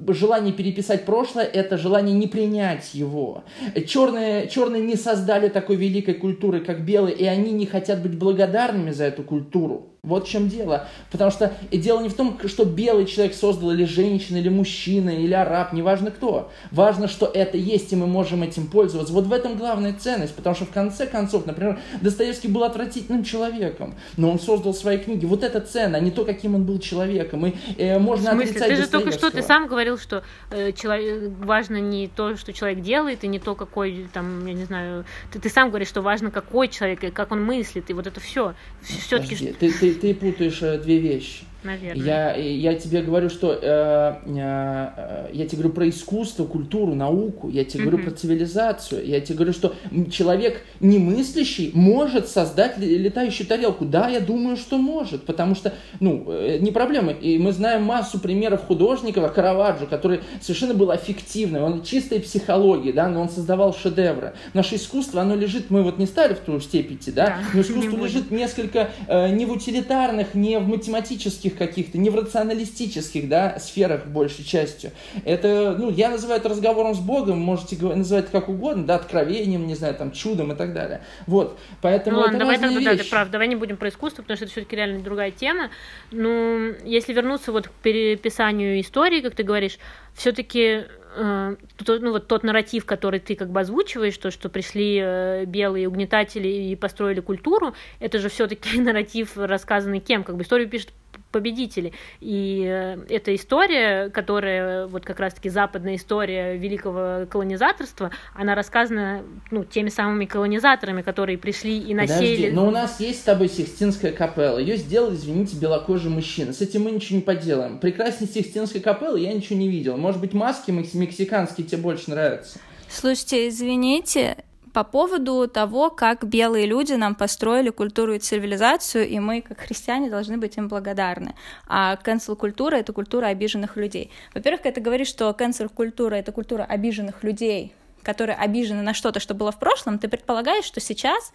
[0.07, 3.43] желание переписать прошлое– это желание не принять его.
[3.87, 8.91] Черные, черные не создали такой великой культуры, как белые, и они не хотят быть благодарными
[8.91, 9.90] за эту культуру.
[10.03, 10.87] Вот в чем дело.
[11.11, 15.31] Потому что дело не в том, что белый человек создал или женщина, или мужчина, или
[15.31, 16.51] араб, неважно кто.
[16.71, 19.13] Важно, что это есть, и мы можем этим пользоваться.
[19.13, 20.33] Вот в этом главная ценность.
[20.33, 25.27] Потому что в конце концов, например, Достоевский был отвратительным человеком, но он создал свои книги.
[25.27, 27.45] Вот это ценно, а не то, каким он был человеком.
[27.45, 28.59] И э, можно в смысле?
[28.59, 32.81] Ты же только что ты сам говорил, что э, человек, важно не то, что человек
[32.81, 36.31] делает, и не то, какой там, я не знаю, ты, ты сам говоришь, что важно,
[36.31, 38.55] какой человек, и как он мыслит, и вот это все.
[38.81, 39.35] Все-таки.
[39.35, 41.43] Ты, ты, ты путаешь э, две вещи.
[41.63, 42.03] Наверное.
[42.03, 47.63] Я, я тебе говорю, что э, э, я тебе говорю про искусство, культуру, науку, я
[47.63, 47.87] тебе mm-hmm.
[47.87, 49.75] говорю про цивилизацию, я тебе говорю, что
[50.11, 53.85] человек немыслящий может создать летающую тарелку.
[53.85, 57.11] Да, я думаю, что может, потому что, ну, э, не проблема.
[57.11, 63.07] И мы знаем массу примеров художников, Караваджо, который совершенно был эффективный, он чистой психологии, да,
[63.07, 64.33] но он создавал шедевры.
[64.53, 68.03] Наше искусство, оно лежит, мы вот не стали в ту степень, да, да но искусство
[68.03, 73.59] лежит несколько э, не в утилитарных, не в математических логических каких-то, не в рационалистических, да,
[73.59, 74.91] сферах большей частью.
[75.25, 79.75] Это, ну, я называю это разговором с Богом, можете называть как угодно, да, откровением, не
[79.75, 81.01] знаю, там, чудом и так далее.
[81.27, 82.97] Вот, поэтому ну, ладно, это давай тогда, вещи.
[82.97, 85.69] да, ты прав, давай не будем про искусство, потому что это все-таки реально другая тема.
[86.11, 89.77] Ну, если вернуться вот к переписанию истории, как ты говоришь,
[90.13, 90.85] все-таки
[91.15, 91.55] э,
[91.87, 96.47] ну, вот тот нарратив, который ты как бы озвучиваешь, то, что пришли э, белые угнетатели
[96.47, 100.23] и построили культуру, это же все-таки нарратив, рассказанный кем?
[100.23, 100.89] Как бы историю пишет
[101.31, 101.93] победители.
[102.19, 109.63] И э, эта история, которая вот как раз-таки западная история великого колонизаторства, она рассказана ну,
[109.63, 112.35] теми самыми колонизаторами, которые пришли и насели...
[112.35, 114.57] Подожди, но у нас есть с тобой Сикстинская капелла.
[114.57, 116.53] Ее сделал, извините, белокожий мужчина.
[116.53, 117.79] С этим мы ничего не поделаем.
[117.79, 119.97] Прекрасней Сикстинской капеллы я ничего не видел.
[119.97, 122.59] Может быть, маски мексиканские тебе больше нравятся?
[122.89, 124.37] Слушайте, извините,
[124.73, 130.09] по поводу того, как белые люди нам построили культуру и цивилизацию, и мы, как христиане,
[130.09, 131.35] должны быть им благодарны.
[131.67, 134.11] А cancel-культура— это культура обиженных людей.
[134.33, 139.33] Во-первых, когда ты говоришь, что cancel-культура— это культура обиженных людей, которые обижены на что-то, что
[139.33, 141.33] было в прошлом, ты предполагаешь, что сейчас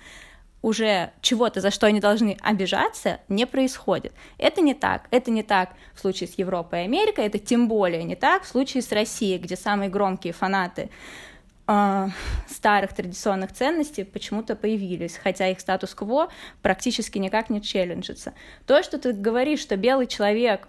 [0.63, 4.13] уже чего-то, за что они должны обижаться, не происходит.
[4.39, 5.07] Это не так.
[5.11, 8.49] Это не так в случае с Европой и Америкой, это тем более не так в
[8.49, 10.91] случае с Россией, где самые громкие фанаты
[11.67, 12.09] э,
[12.49, 16.29] старых традиционных ценностей почему-то появились, хотя их статус-кво
[16.63, 18.35] практически никак не челленджится.
[18.67, 20.69] То, что ты говоришь, что белый человек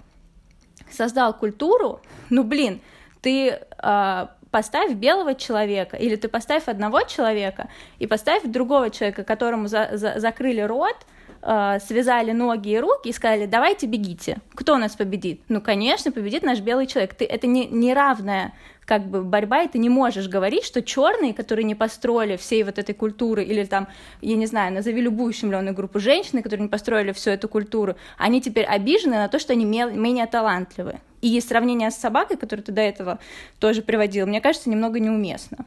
[0.92, 2.82] создал культуру, ну блин,
[3.22, 7.70] ты э, поставь белого человека, или ты поставь одного человека
[8.00, 10.96] и поставь другого человека, которому за, за, закрыли рот,
[11.42, 14.38] э, связали ноги и руки и сказали, давайте бегите.
[14.54, 15.42] Кто нас победит?
[15.50, 17.14] Ну, конечно, победит наш белый человек.
[17.14, 18.54] Ты, это не, не равная
[18.88, 22.80] как бы борьба, и ты не можешь говорить, что черные, которые не построили всей вот
[22.80, 23.90] этой культуры, или там,
[24.22, 28.42] я не знаю, назови любую ущемленную группу женщин, которые не построили всю эту культуру, они
[28.42, 31.00] теперь обижены на то, что они менее талантливы.
[31.22, 33.20] И сравнение с собакой, которую ты до этого
[33.60, 35.66] тоже приводил, мне кажется, немного неуместно.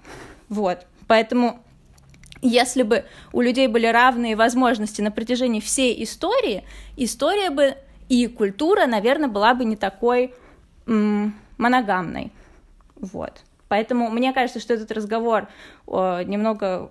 [0.49, 0.87] Вот.
[1.07, 1.61] Поэтому
[2.41, 3.05] если бы
[3.35, 6.65] у людей были равные возможности на протяжении всей истории,
[6.97, 7.75] история бы
[8.09, 10.33] и культура, наверное, была бы не такой
[10.87, 12.33] м- моногамной.
[13.01, 13.43] Вот.
[13.69, 15.49] Поэтому мне кажется, что этот разговор
[15.87, 16.91] о, немного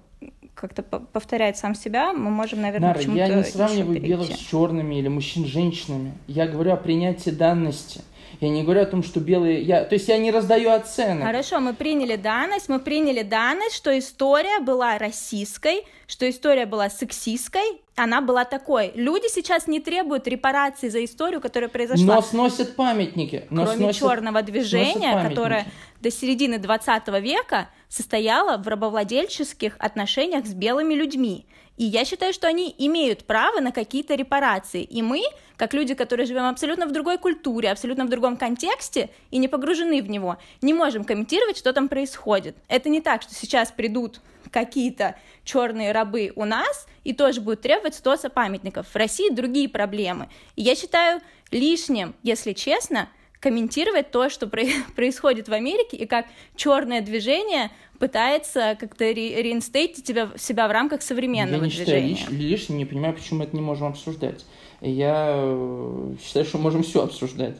[0.53, 5.07] как-то повторяет сам себя, мы можем, наверное, Нара, я не сравниваю белых с черными или
[5.07, 6.13] мужчин с женщинами.
[6.27, 8.01] Я говорю о принятии данности.
[8.41, 9.61] Я не говорю о том, что белые...
[9.61, 9.83] Я...
[9.83, 11.25] То есть я не раздаю оценок.
[11.25, 17.81] Хорошо, мы приняли данность, мы приняли данность, что история была российской, что история была сексистской,
[17.99, 18.91] она была такой.
[18.95, 22.15] Люди сейчас не требуют репарации за историю, которая произошла.
[22.15, 23.45] Но сносят памятники.
[23.49, 24.01] Но Кроме сносят...
[24.01, 25.65] черного движения, которое
[26.01, 31.45] до середины 20 века состояло в рабовладельческих отношениях с белыми людьми.
[31.75, 34.83] И я считаю, что они имеют право на какие-то репарации.
[34.83, 35.23] И мы,
[35.57, 40.01] как люди, которые живем абсолютно в другой культуре, абсолютно в другом контексте и не погружены
[40.01, 42.57] в него, не можем комментировать, что там происходит.
[42.67, 44.21] Это не так, что сейчас придут
[44.51, 48.87] какие-то черные рабы у нас и тоже будут требовать стоса памятников.
[48.87, 50.29] В России другие проблемы.
[50.55, 53.09] И я считаю лишним, если честно,
[53.39, 54.47] комментировать то, что
[54.95, 56.25] происходит в Америке, и как
[56.55, 62.15] черное движение пытается как-то ре реинстейтить тебя, себя в рамках современного я не движения.
[62.15, 64.45] Считаю лиш, лишним, не понимаю, почему мы это не можем обсуждать.
[64.81, 67.57] Я э, считаю, что можем все обсуждать.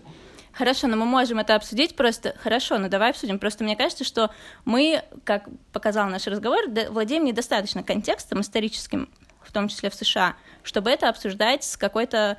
[0.53, 2.35] Хорошо, но мы можем это обсудить просто.
[2.37, 3.39] Хорошо, но давай обсудим.
[3.39, 4.31] Просто мне кажется, что
[4.65, 9.09] мы, как показал наш разговор, владеем недостаточно контекстом историческим,
[9.41, 12.37] в том числе в США, чтобы это обсуждать с какой-то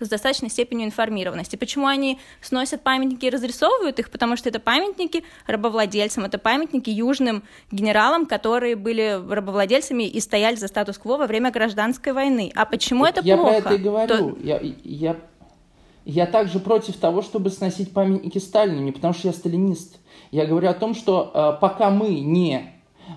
[0.00, 1.56] с достаточной степенью информированности.
[1.56, 4.10] Почему они сносят памятники и разрисовывают их?
[4.10, 10.68] Потому что это памятники рабовладельцам, это памятники южным генералам, которые были рабовладельцами и стояли за
[10.68, 12.52] статус-кво во время гражданской войны.
[12.54, 13.54] А почему так это я плохо?
[13.54, 14.16] Я про это и говорю.
[14.16, 14.36] То...
[14.42, 15.16] Я, я,
[16.04, 19.98] я также против того, чтобы сносить памятники Сталину, не потому что я сталинист.
[20.30, 22.72] Я говорю о том, что э, пока мы не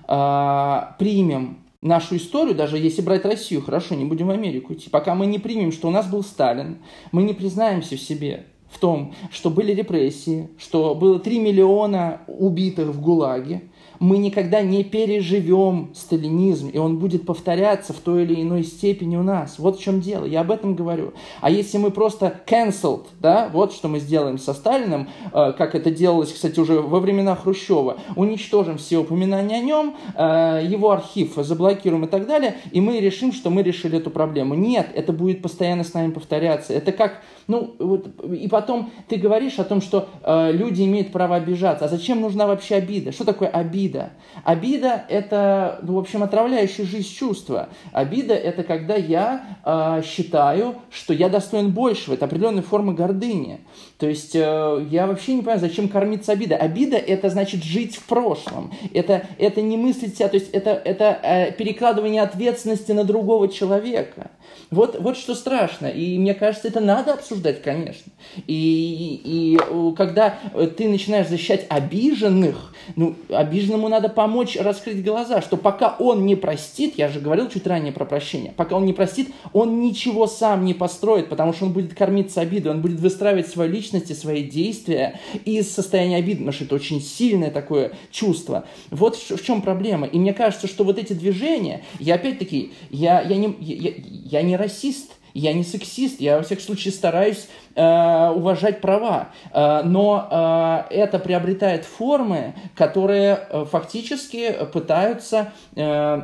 [0.08, 5.16] э, примем нашу историю, даже если брать Россию, хорошо, не будем в Америку идти, пока
[5.16, 6.80] мы не примем, что у нас был Сталин,
[7.12, 12.90] мы не признаемся в себе в том, что были репрессии, что было 3 миллиона убитых
[12.90, 13.64] в ГУЛАГе,
[14.00, 19.24] мы никогда не переживем сталинизм, и он будет повторяться в той или иной степени у
[19.24, 19.60] нас.
[19.60, 21.14] Вот в чем дело, я об этом говорю.
[21.42, 25.92] А если мы просто cancelled, да, вот что мы сделаем со Сталиным, э, как это
[25.92, 32.06] делалось, кстати, уже во времена Хрущева, уничтожим все упоминания о нем, э, его архив заблокируем
[32.06, 34.56] и так далее, и мы решим, что мы решили эту проблему.
[34.56, 36.74] Нет, это будет постоянно с нами повторяться.
[36.74, 41.36] Это как, ну, вот, и потом ты говоришь о том, что э, люди имеют право
[41.36, 41.86] обижаться.
[41.86, 43.12] А зачем нужна вообще обида?
[43.12, 43.89] Что такое обида?
[43.90, 44.12] Обида.
[44.44, 47.70] Обида– это, ну, в общем, отравляющее жизнь чувство.
[47.92, 52.14] Обида– это когда я э, считаю, что я достоин большего.
[52.14, 53.62] Это определенная форма гордыни.
[54.00, 56.58] То есть э, я вообще не понимаю, зачем кормиться обидой.
[56.58, 58.72] Обида– это значит жить в прошлом.
[58.94, 64.32] Это, это не мыслить себя, то есть это, это э, перекладывание ответственности на другого человека.
[64.72, 65.88] Вот, вот что страшно.
[65.88, 68.12] И мне кажется, это надо обсуждать, конечно.
[68.48, 70.38] И, и, и когда
[70.78, 76.98] ты начинаешь защищать обиженных, ну, обиженному надо помочь раскрыть глаза, что пока он не простит,
[76.98, 80.74] я же говорил чуть ранее про прощение, пока он не простит, он ничего сам не
[80.74, 85.20] построит, потому что он будет кормиться обидой, он будет выстраивать свою личность и свои действия
[85.46, 88.66] из состояния обиды, потому что это очень сильное такое чувство.
[88.90, 90.08] Вот в чем проблема.
[90.08, 94.56] И мне кажется, что вот эти движения, я опять-таки, я, я, не, я, я не
[94.56, 100.94] расист, я не сексист, я во всяком случае стараюсь э, уважать права, э, но э,
[100.96, 106.22] это приобретает формы, которые э, фактически пытаются э,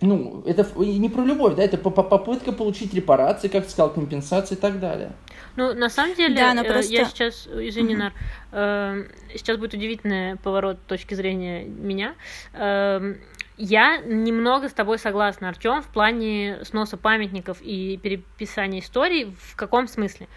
[0.00, 4.58] ну, это не про любовь, да, это попытка получить репарации, как ты сказал, компенсации и
[4.58, 5.12] так далее.
[5.56, 6.92] Ну, на самом деле, да, но просто...
[6.92, 8.12] я сейчас, извини, Нар,
[8.52, 12.14] э, сейчас будет удивительный поворот точки зрения меня.
[12.52, 13.14] Э,
[13.56, 19.34] я немного с тобой согласна, Артем, в плане сноса памятников и переписания историй.
[19.36, 20.28] В каком смысле?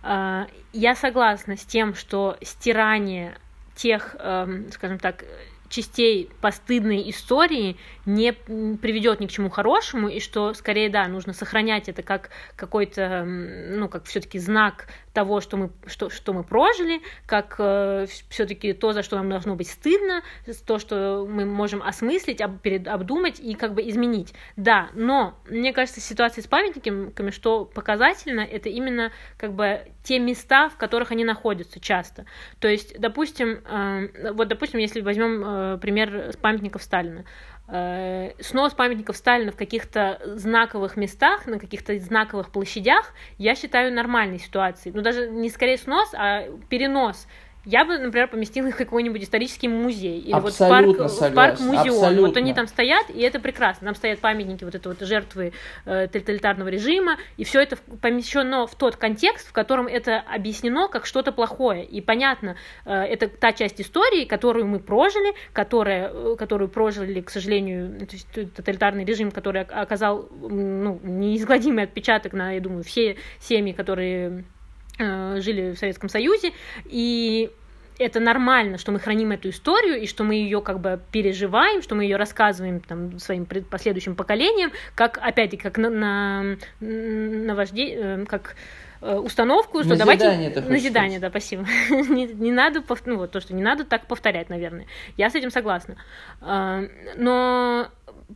[0.00, 3.36] Я согласна с тем, что стирание
[3.74, 5.24] тех, эм, скажем так,
[5.68, 7.76] частей постыдной истории
[8.08, 13.24] не приведет ни к чему хорошему, и что скорее, да, нужно сохранять это как какой-то,
[13.24, 18.92] ну, как все-таки знак того, что мы, что, что мы прожили, как э, все-таки то,
[18.92, 20.22] за что нам должно быть стыдно,
[20.66, 24.32] то, что мы можем осмыслить, об, перед, обдумать и как бы изменить.
[24.56, 30.70] Да, но мне кажется, ситуация с памятниками, что показательно, это именно как бы те места,
[30.70, 32.24] в которых они находятся часто.
[32.60, 37.24] То есть, допустим, э, вот, допустим, если возьмем э, пример памятников Сталина,
[37.68, 44.94] снос памятников Сталина в каких-то знаковых местах, на каких-то знаковых площадях, я считаю нормальной ситуацией.
[44.94, 47.26] Ну, даже не скорее снос, а перенос
[47.68, 50.20] я бы, например, поместила их в какой-нибудь исторический музей.
[50.20, 52.16] Или Абсолютно вот в парк, парк музеон.
[52.20, 53.88] Вот они там стоят, и это прекрасно.
[53.88, 55.52] Там стоят памятники вот это вот жертвы
[55.84, 61.04] э, тоталитарного режима, и все это помещено в тот контекст, в котором это объяснено как
[61.04, 61.84] что-то плохое.
[61.84, 62.56] И понятно,
[62.86, 68.14] э, это та часть истории, которую мы прожили, которая, э, которую прожили, к сожалению, то
[68.14, 74.46] есть тоталитарный режим, который оказал ну, неизгладимый отпечаток на, я думаю, все семьи, которые
[74.98, 76.52] э, жили в Советском Союзе,
[76.86, 77.50] и
[77.98, 81.94] это нормально, что мы храним эту историю и что мы ее как бы переживаем, что
[81.94, 88.24] мы ее рассказываем там, своим последующим поколениям, как опять-таки как на, на, на вожде, э,
[88.26, 88.56] как
[89.00, 90.70] э, установку, что назидание давайте...
[90.70, 91.66] Назидание, да, спасибо.
[91.90, 93.04] не, не надо, пов...
[93.04, 94.86] ну вот то, что не надо так повторять, наверное.
[95.16, 95.96] Я с этим согласна.
[96.40, 96.84] А,
[97.16, 97.88] но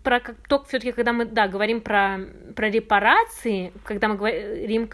[0.02, 2.18] про то, все-таки, когда мы, да, говорим про,
[2.56, 4.88] про репарации, когда мы говорим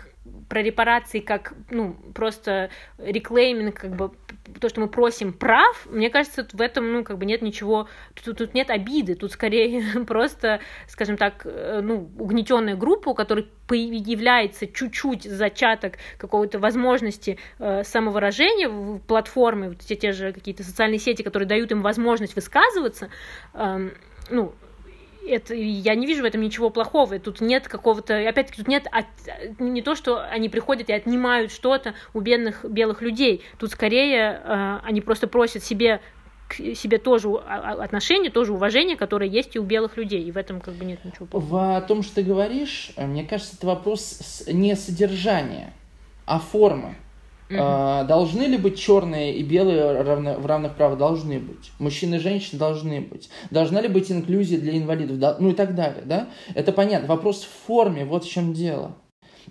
[0.49, 4.13] про репарации как, ну, просто реклейминг, как бы,
[4.61, 8.39] то, что мы просим прав, мне кажется, в этом, ну, как бы нет ничего, тут,
[8.39, 14.67] тут нет обиды, тут скорее просто, скажем так, э, ну, угнетенная группа, у которой появляется
[14.67, 21.23] чуть-чуть зачаток какой-то возможности э, самовыражения в платформе, вот те, те же какие-то социальные сети,
[21.23, 23.11] которые дают им возможность высказываться,
[23.55, 23.91] э,
[24.31, 24.55] ну,
[25.29, 27.19] это, я не вижу в этом ничего плохого.
[27.19, 29.07] Тут нет какого-то, опять-таки, тут нет от,
[29.59, 33.43] не то, что они приходят и отнимают что-то у бедных белых людей.
[33.59, 36.01] Тут скорее э, они просто просят себе
[36.49, 40.61] к себе тоже отношение, тоже уважение, которое есть и у белых людей, и в этом
[40.61, 41.81] как бы нет ничего плохого.
[41.81, 45.73] В том, что ты говоришь, э, мне кажется, это вопрос не содержания,
[46.25, 46.97] а формы.
[47.51, 48.07] Uh-huh.
[48.07, 50.99] Должны ли быть черные и белые равно, в равных правах?
[50.99, 51.71] Должны быть.
[51.79, 53.31] Мужчины и женщины должны быть.
[53.51, 55.19] Должна ли быть инклюзия для инвалидов?
[55.19, 56.03] Да, ну и так далее.
[56.05, 56.29] Да?
[56.55, 57.09] Это понятно.
[57.09, 58.97] Вопрос в форме, вот в чем дело.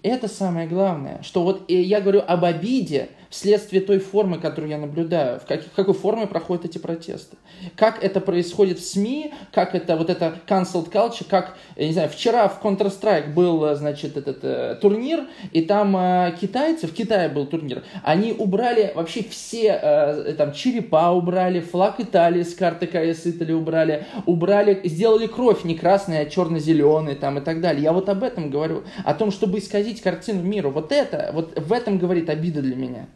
[0.04, 4.78] Это самое главное, что вот э, я говорю об обиде, вследствие той формы, которую я
[4.78, 7.38] наблюдаю, в, как, в какой форме проходят эти протесты.
[7.76, 12.10] Как это происходит в СМИ, как это вот это cancelled culture, как, я не знаю,
[12.10, 17.46] вчера в Counter-Strike был, значит, этот э, турнир, и там э, китайцы, в Китае был
[17.48, 23.54] турнир, они убрали вообще все, э, там, черепа убрали, флаг Италии с карты КС Италии
[23.54, 27.84] убрали, убрали, сделали кровь не красный, а черно-зеленый, там, и так далее.
[27.84, 30.72] Я вот об этом говорю, о том, чтобы исказить картину миру.
[30.72, 33.08] Вот это, вот в этом говорит обида для меня.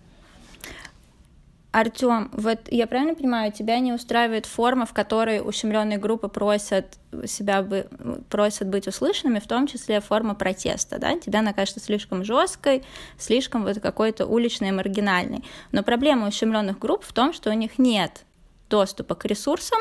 [1.71, 7.61] Артем, вот я правильно понимаю, тебя не устраивает форма, в которой ущемленные группы просят себя
[7.61, 7.87] бы,
[8.29, 11.17] просят быть услышанными, в том числе форма протеста, да?
[11.17, 12.83] Тебя она кажется слишком жесткой,
[13.17, 15.45] слишком вот какой-то уличной, маргинальной.
[15.71, 18.25] Но проблема ущемленных групп в том, что у них нет
[18.69, 19.79] доступа к ресурсам,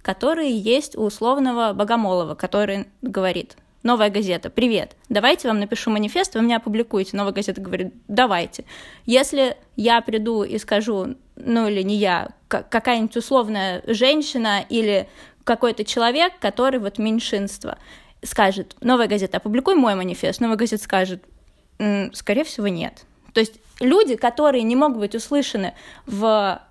[0.00, 6.42] которые есть у условного Богомолова, который говорит, Новая газета, привет, давайте вам напишу манифест, вы
[6.42, 7.16] меня опубликуете.
[7.16, 8.64] Новая газета говорит, давайте.
[9.06, 15.08] Если я приду и скажу, ну или не я, какая-нибудь условная женщина или
[15.42, 17.74] какой-то человек, который вот меньшинство,
[18.22, 21.24] скажет, новая газета, опубликуй мой манифест, новая газета скажет,
[22.12, 23.04] скорее всего, нет.
[23.32, 25.74] То есть люди, которые не могут быть услышаны
[26.06, 26.62] в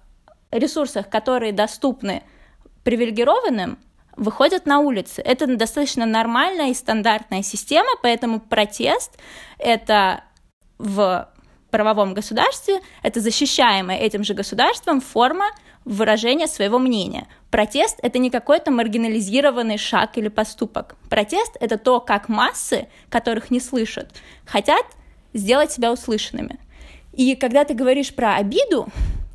[0.50, 2.24] ресурсах, которые доступны
[2.86, 3.80] привилегированным,
[4.16, 5.22] выходят на улицы.
[5.22, 9.18] Это достаточно нормальная и стандартная система, поэтому протест—
[9.58, 10.24] это
[10.78, 11.30] в
[11.70, 15.46] правовом государстве, это защищаемая этим же государством форма
[15.86, 17.28] выражения своего мнения.
[17.50, 20.96] Протест— это не какой-то маргинализированный шаг или поступок.
[21.10, 24.14] Протест— это то, как массы, которых не слышат,
[24.46, 24.86] хотят
[25.34, 26.60] сделать себя услышанными.
[27.14, 28.88] И когда ты говоришь про обиду,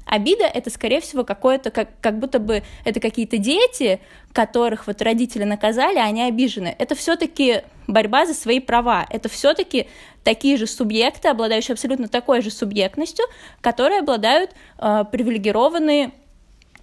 [0.07, 4.01] Обида— это, скорее всего, какое-то, как, как будто бы это какие-то дети,
[4.33, 6.75] которых вот родители наказали, а они обижены.
[6.79, 9.05] Это все таки борьба за свои права.
[9.11, 9.89] Это все таки
[10.23, 13.25] такие же субъекты, обладающие абсолютно такой же субъектностью,
[13.61, 16.13] которые обладают э, привилегированные,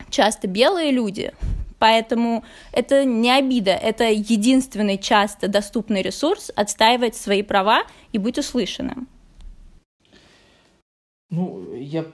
[0.10, 1.32] часто белые люди.
[1.80, 9.08] Поэтому это не обида, это единственный часто доступный ресурс отстаивать свои права и быть услышанным.
[11.30, 12.06] Ну, я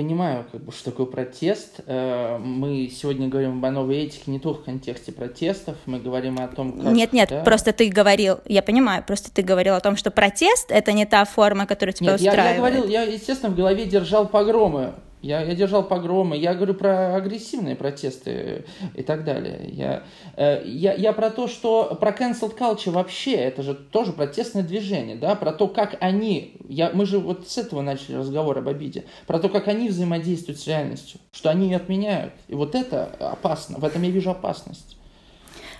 [0.00, 1.80] понимаю, как бы, что такое протест.
[1.86, 6.48] Э, мы сегодня говорим о новой этике не только в контексте протестов, мы говорим о
[6.48, 6.92] том, как...
[6.92, 7.42] Нет, нет, да?
[7.42, 11.24] просто ты говорил, я понимаю, просто ты говорил о том, что протест— это не та
[11.24, 12.46] форма, которая тебя нет, устраивает.
[12.46, 16.74] Я, я говорил, я, естественно, в голове держал погромы я, я держал погромы, я говорю
[16.74, 18.64] про агрессивные протесты
[18.94, 19.68] и так далее.
[19.68, 20.02] Я,
[20.36, 25.16] э, я, я про то, что про cancel culture вообще, это же тоже протестное движение,
[25.16, 29.04] да, про то, как они, я, мы же вот с этого начали разговор об обиде,
[29.26, 32.32] про то, как они взаимодействуют с реальностью, что они ее отменяют.
[32.48, 34.96] И вот это опасно, в этом я вижу опасность.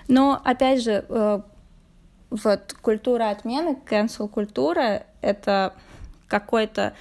[0.07, 1.41] Но, опять же, э,
[2.29, 5.73] вот культура отмены, cancel культура, это
[6.27, 6.93] какой-то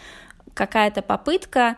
[0.55, 1.77] какая-то попытка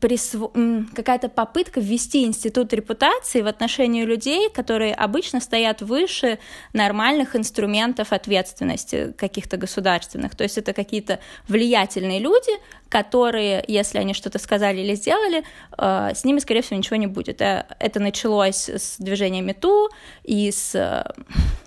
[0.00, 0.50] присво...
[0.94, 6.38] какая-то попытка ввести институт репутации в отношении людей, которые обычно стоят выше
[6.72, 10.34] нормальных инструментов ответственности каких-то государственных.
[10.34, 12.52] То есть это какие-то влиятельные люди,
[12.88, 15.44] которые, если они что-то сказали или сделали,
[15.78, 17.40] э, с ними, скорее всего, ничего не будет.
[17.40, 19.88] Э, это началось с движения МeToo
[20.24, 21.04] и с э,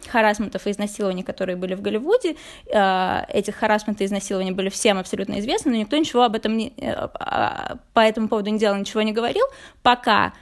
[0.07, 2.35] харасментов и изнасилований, которые были в Голливуде.
[2.65, 7.77] Этих харасментов и изнасилований были всем абсолютно известны, но никто ничего об этом не, а,
[7.93, 9.45] по этому поводу не делал, ничего не говорил,
[9.83, 10.33] пока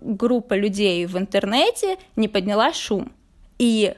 [0.00, 3.12] группа людей в интернете не подняла шум.
[3.58, 3.94] И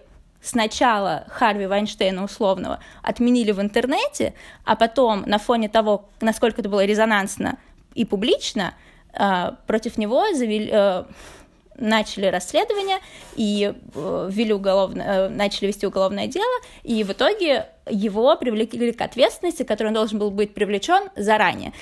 [0.47, 6.85] сначала Харви Вайнштейна условного отменили в интернете, а потом на фоне того, насколько это было
[6.85, 7.59] резонансно
[7.94, 8.74] и публично,
[9.12, 11.05] э, против него завели, э,
[11.78, 12.98] начали расследование
[13.35, 19.62] и э, ввели уголовное, начали вести уголовное дело, и в итоге его привлекли к ответственности,
[19.62, 21.73] которой он должен был быть привлечен заранее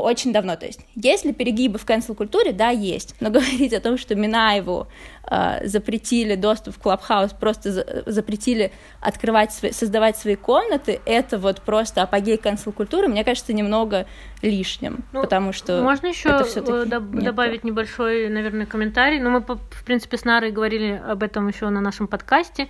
[0.00, 0.56] очень давно.
[0.56, 2.52] То есть, есть ли перегибы в cancel-культуре?
[2.52, 3.14] Да, есть.
[3.20, 4.88] Но говорить о том, что Минаеву
[5.30, 11.60] э, запретили доступ в Клабхаус, просто за, запретили открывать, свои, создавать свои комнаты, это вот
[11.62, 14.06] просто апогей cancel-культуры, мне кажется, немного
[14.42, 19.20] лишним, ну, потому что Можно еще э, добавить небольшой, наверное, комментарий.
[19.20, 22.68] Ну, мы, в принципе, с Нарой говорили об этом еще на нашем подкасте.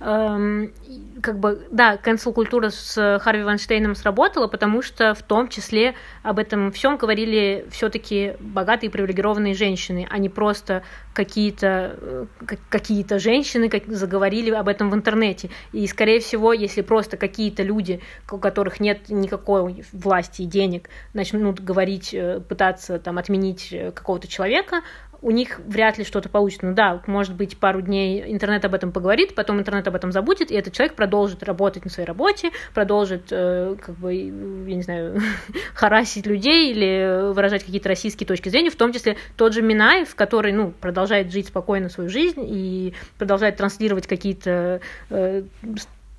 [0.00, 0.72] Эм,
[1.20, 6.70] как бы, да, cancel-культура с Харви Ванштейном сработала, потому что в том числе об этом
[6.70, 10.84] всем говорили все-таки богатые привилегированные женщины, а не просто
[11.14, 12.26] какие-то э,
[12.68, 15.50] какие-то женщины заговорили об этом в интернете.
[15.72, 18.00] И, скорее всего, если просто какие-то люди,
[18.30, 24.28] у которых нет никакой власти и денег, начнут говорить, э, пытаться там отменить э, какого-то
[24.28, 24.82] человека,
[25.20, 26.66] у них вряд ли что-то получится.
[26.66, 30.50] Ну да, может быть, пару дней интернет об этом поговорит, потом интернет об этом забудет,
[30.50, 35.20] и этот человек продолжит работать на своей работе, продолжит, э, как бы, я не знаю,
[35.74, 40.52] харасить людей или выражать какие-то российские точки зрения, в том числе тот же Минаев, который,
[40.52, 44.80] ну, продолжает жить спокойно свою жизнь и продолжает транслировать какие-то
[45.10, 45.42] э,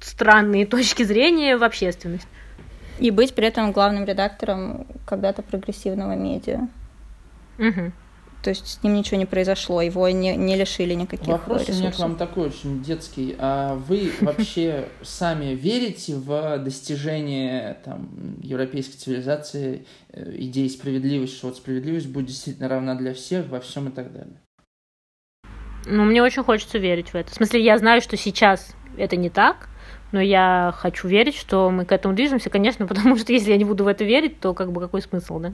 [0.01, 2.27] странные точки зрения в общественность.
[2.99, 6.67] И быть при этом главным редактором когда-то прогрессивного медиа.
[7.57, 7.91] Угу.
[8.41, 11.79] То есть с ним ничего не произошло, его не, не лишили никаких Вопрос ресурсов.
[11.79, 13.35] у меня к вам такой очень детский.
[13.37, 21.57] А вы вообще сами верите в достижение там, европейской цивилизации, э, идеи справедливости, что вот
[21.57, 24.39] справедливость будет действительно равна для всех во всем и так далее?
[25.85, 27.31] Ну, мне очень хочется верить в это.
[27.31, 29.69] В смысле, я знаю, что сейчас это не так,
[30.11, 33.65] но я хочу верить, что мы к этому движемся, конечно, потому что если я не
[33.65, 35.53] буду в это верить, то как бы какой смысл, да?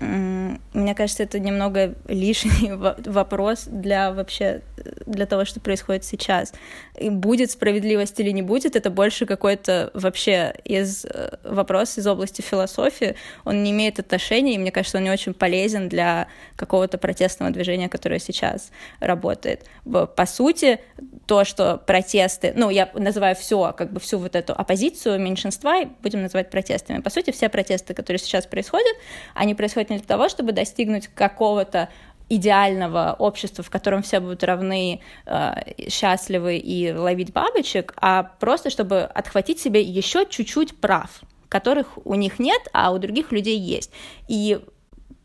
[0.00, 2.72] Мне кажется, это немного лишний
[3.06, 4.62] вопрос для вообще
[5.06, 6.52] для того, что происходит сейчас.
[6.98, 12.42] И будет справедливость или не будет, это больше какой-то вообще из э, вопрос из области
[12.42, 13.14] философии.
[13.44, 16.26] Он не имеет отношения, и мне кажется, он не очень полезен для
[16.56, 19.64] какого-то протестного движения, которое сейчас работает.
[19.84, 20.80] По сути,
[21.26, 26.22] то, что протесты, ну, я называю все, как бы всю вот эту оппозицию меньшинства, будем
[26.22, 27.00] называть протестами.
[27.00, 28.96] По сути, все протесты, которые сейчас происходят,
[29.34, 31.88] они происходят не для того, чтобы достигнуть какого-то
[32.28, 35.54] идеального общества, в котором все будут равны, э,
[35.88, 42.38] счастливы и ловить бабочек, а просто чтобы отхватить себе еще чуть-чуть прав, которых у них
[42.38, 43.90] нет, а у других людей есть.
[44.26, 44.58] И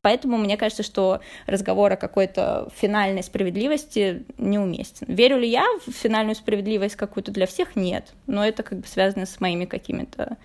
[0.01, 5.07] Поэтому мне кажется, что разговор о какой-то финальной справедливости неуместен.
[5.09, 7.75] Верю ли я в финальную справедливость какую-то для всех?
[7.75, 8.13] Нет.
[8.27, 10.37] Но это как бы связано с моими какими-то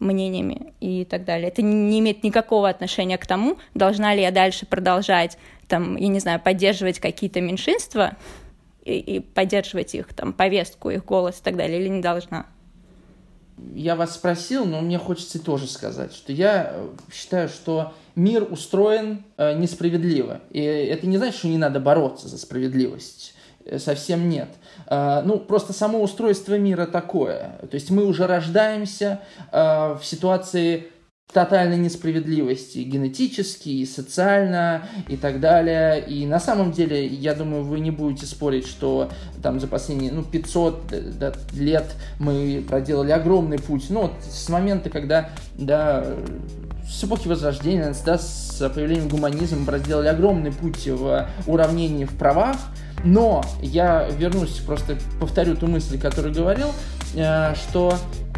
[0.00, 1.48] мнениями и так далее.
[1.48, 6.18] Это не имеет никакого отношения к тому, должна ли я дальше продолжать, там, я не
[6.20, 8.16] знаю, поддерживать какие-то меньшинства
[8.84, 12.46] и, и поддерживать их, там, повестку, их голос и так далее, или не должна.
[13.74, 19.24] Я вас спросил, но мне хочется тоже сказать, что я э, считаю, что мир устроен
[19.36, 20.40] э, несправедливо.
[20.50, 23.34] И это не значит, что не надо бороться за справедливость.
[23.64, 24.48] Э, совсем нет.
[24.88, 27.60] Ну, просто само устройство мира такое.
[27.70, 29.20] То есть мы уже рождаемся
[29.52, 30.90] в ситуации
[31.32, 36.04] тотальной несправедливости генетически, и социально, и так далее.
[36.04, 39.10] И на самом деле, я думаю, вы не будете спорить, что
[39.42, 40.94] там за последние ну, 500
[41.52, 43.86] лет мы проделали огромный путь.
[43.90, 46.04] Ну, вот с момента, когда да,
[46.88, 52.56] с эпохи Возрождения, да, с появлением гуманизма проделали огромный путь в уравнении в правах,
[53.04, 56.68] но я вернусь, просто повторю ту мысль, которую говорил,
[57.14, 58.29] э, что э,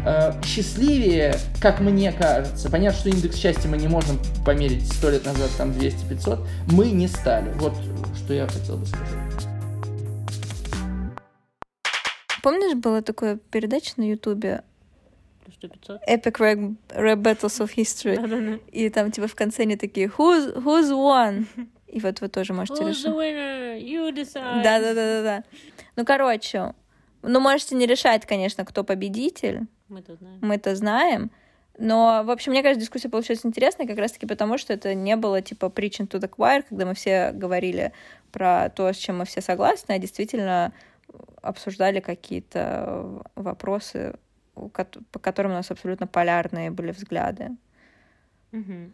[0.43, 5.49] счастливее, как мне кажется, понятно, что индекс счастья мы не можем померить сто лет назад,
[5.57, 7.51] там 200-500, мы не стали.
[7.53, 7.73] Вот
[8.15, 9.09] что я хотел бы сказать.
[12.41, 14.63] Помнишь, была такая передача на Ютубе.
[16.09, 18.59] Epic Rap, rap Battles of History.
[18.71, 21.47] И там, типа, в конце они такие, who's, who's won?
[21.87, 23.05] И вот вы тоже можете Who's решить.
[23.05, 23.79] the winner?
[23.79, 24.63] You decide.
[24.63, 25.43] Да, да, да, да, да.
[25.95, 26.73] Ну, короче,
[27.21, 29.61] ну, можете не решать, конечно, кто победитель.
[29.93, 30.39] Мы-то знаем.
[30.41, 31.31] Мы-то знаем.
[31.77, 35.41] Но, в общем, мне кажется, дискуссия получилась интересной как раз-таки потому, что это не было
[35.41, 37.93] типа preaching to the choir, когда мы все говорили
[38.31, 40.71] про то, с чем мы все согласны, а действительно
[41.41, 44.15] обсуждали какие-то вопросы,
[44.53, 47.51] по которым у нас абсолютно полярные были взгляды.
[48.51, 48.93] Мгм.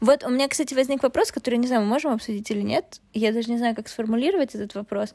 [0.00, 3.00] Вот у меня, кстати, возник вопрос, который, не знаю, мы можем обсудить или нет.
[3.14, 5.14] Я даже не знаю, как сформулировать этот вопрос.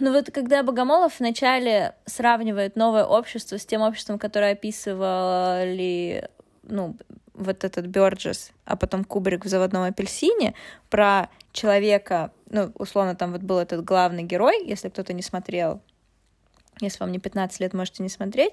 [0.00, 6.28] Но вот когда Богомолов вначале сравнивает новое общество с тем обществом, которое описывали,
[6.62, 6.96] ну,
[7.34, 10.54] вот этот Бёрджес, а потом Кубрик в «Заводном апельсине»,
[10.88, 15.80] про человека, ну, условно, там вот был этот главный герой, если кто-то не смотрел,
[16.80, 18.52] если вам не 15 лет, можете не смотреть,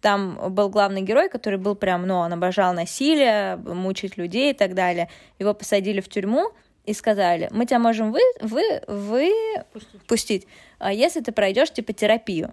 [0.00, 4.74] там был главный герой, который был прям, ну, он обожал насилие, мучить людей и так
[4.74, 5.08] далее.
[5.38, 6.52] Его посадили в тюрьму
[6.84, 9.32] и сказали, мы тебя можем вы, вы, вы
[9.72, 10.02] Пустить.
[10.06, 10.46] пустить,
[10.78, 12.52] а если ты пройдешь типа терапию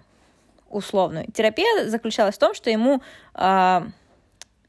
[0.69, 1.25] условную.
[1.31, 3.01] Терапия заключалась в том, что ему
[3.33, 3.87] а,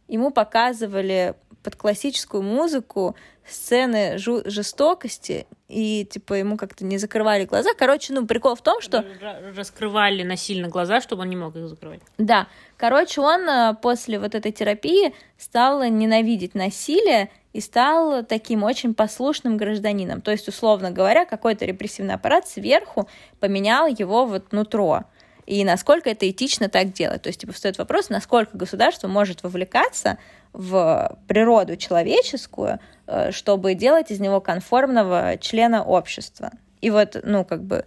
[0.09, 3.15] ему показывали под классическую музыку
[3.47, 7.71] сцены жу- жестокости и типа ему как-то не закрывали глаза.
[7.77, 11.69] Короче, ну прикол в том, что Ра- Раскрывали насильно глаза, чтобы он не мог их
[11.69, 12.01] закрывать.
[12.17, 12.47] да,
[12.79, 19.57] короче, он э, после вот этой терапии стал ненавидеть насилие и стал таким очень послушным
[19.57, 20.21] гражданином.
[20.21, 23.09] То есть, условно говоря, какой-то репрессивный аппарат сверху
[23.41, 25.05] поменял его вот нутро.
[25.47, 27.23] И насколько это этично так делать.
[27.23, 30.19] То есть, типа, встает вопрос, насколько государство может вовлекаться
[30.53, 36.53] в природу человеческую, э, чтобы делать из него конформного члена общества.
[36.81, 37.85] И вот, ну, как бы,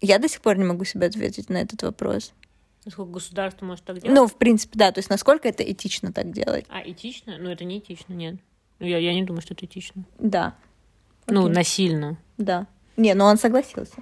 [0.00, 2.32] я до сих пор не могу себе ответить на этот вопрос.
[2.84, 4.14] Насколько государство может так делать?
[4.16, 4.90] Ну, в принципе, да.
[4.92, 6.64] То есть, насколько это этично так делать?
[6.70, 7.36] А, этично?
[7.38, 8.36] Ну, это не этично, нет.
[8.78, 10.04] Ну, я, я не думаю, что это этично.
[10.18, 10.54] Да.
[11.26, 11.54] Ну, Окей.
[11.54, 12.18] насильно.
[12.38, 12.66] Да.
[12.96, 13.96] Не, ну он согласился.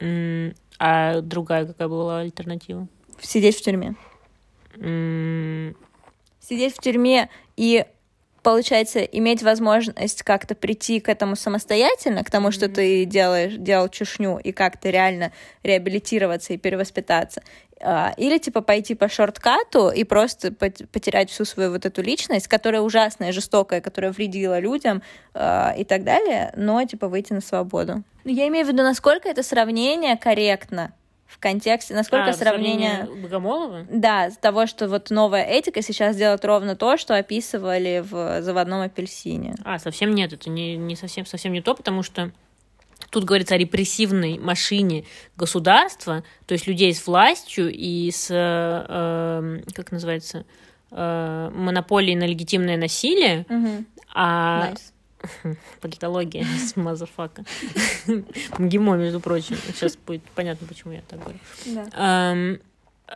[0.00, 2.88] М, А другая какая была альтернатива?
[3.20, 3.94] Сидеть в тюрьме.
[4.76, 5.76] М,
[6.40, 7.84] Сидеть в тюрьме и,
[8.42, 14.38] получается, иметь возможность как-то прийти к этому самостоятельно, к тому, что ты делаешь, делал чушню,
[14.38, 17.42] и как-то реально реабилитироваться и перевоспитаться.
[17.82, 22.48] А, Или, типа, пойти по шорткату и просто пот- потерять всю свою вот эту личность,
[22.48, 25.02] которая ужасная, жестокая, которая вредила людям
[25.34, 28.02] а, и так далее, но, типа, выйти на свободу.
[28.24, 30.92] Ну, Я имею в виду, насколько это сравнение корректно
[31.26, 33.08] в контексте, насколько а, сравнение...
[33.22, 33.86] Богомолова?
[33.90, 38.82] Да, с того, что вот новая этика сейчас делает ровно то, что описывали в заводном
[38.82, 39.54] апельсине.
[39.64, 42.30] А, совсем нет, это не, не совсем, совсем не то, потому что
[43.12, 45.04] тут говорится о репрессивной машине
[45.36, 50.44] государства, то есть людей с властью и с, э, эм, как называется,
[50.90, 53.46] э, монополией на легитимное насилие,
[54.14, 55.56] а Nice.
[55.80, 57.44] политология с motherfucker.
[58.58, 59.56] МГИМО, между прочим.
[59.66, 61.38] Сейчас будет понятно, почему я так говорю.
[61.66, 62.32] Да.
[62.32, 62.60] Эм,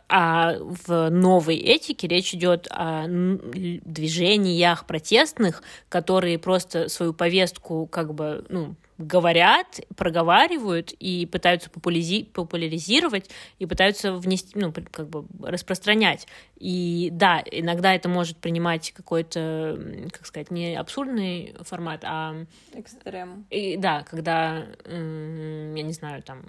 [0.09, 8.45] А в новой этике речь идет о движениях протестных, которые просто свою повестку как бы
[8.49, 13.29] ну, говорят, проговаривают и пытаются популязи- популяризировать
[13.59, 16.27] и пытаются внести, ну, как бы распространять.
[16.57, 19.79] И да, иногда это может принимать какой-то,
[20.11, 23.45] как сказать, не абсурдный формат, а Экстрем.
[23.49, 26.45] и, да, когда, я не знаю, там...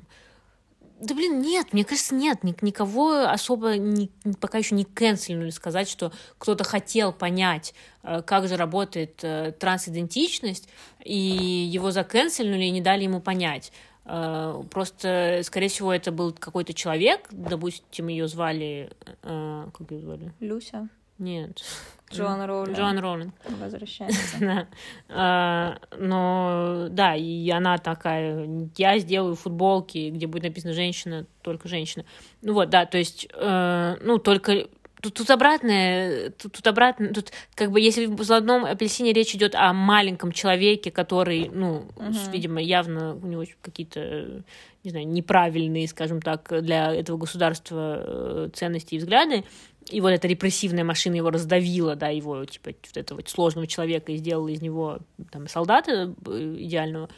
[1.01, 4.11] Да блин, нет, мне кажется, нет, ни- никого особо не-
[4.41, 10.69] пока еще не канцельнули сказать, что кто-то хотел понять, э, как же работает э, трансидентичность,
[11.05, 13.73] и его заканцельнули и не дали ему понять.
[14.05, 18.91] Э, Просто, скорее всего, это был какой-то человек, допустим, ее звали...
[19.23, 20.33] Как ее звали?
[20.41, 20.89] Люся.
[21.19, 21.63] Нет.
[22.11, 22.77] Джоан Роулинг.
[22.77, 23.35] Джоан Роллинг.
[23.61, 24.39] Возвращается.
[24.41, 24.67] Да.
[25.09, 32.05] А, но да, и она такая, я сделаю футболки, где будет написано женщина, только женщина.
[32.41, 34.69] Ну вот, да, то есть, э, ну, только
[35.01, 39.55] Тут, тут обратное, тут, тут обратное, тут как бы если в одном апельсине речь идет
[39.55, 42.33] о маленьком человеке, который, ну, Мгм.
[42.33, 44.43] видимо, явно у него какие-то,
[44.83, 49.45] не знаю, неправильные, скажем так, для этого государства э, ценности и взгляды,
[49.91, 54.17] и вот эта репрессивная машина его раздавила, да, его, типа, вот этого сложного человека и
[54.17, 54.99] сделала из него
[55.31, 57.09] там солдата э, идеального,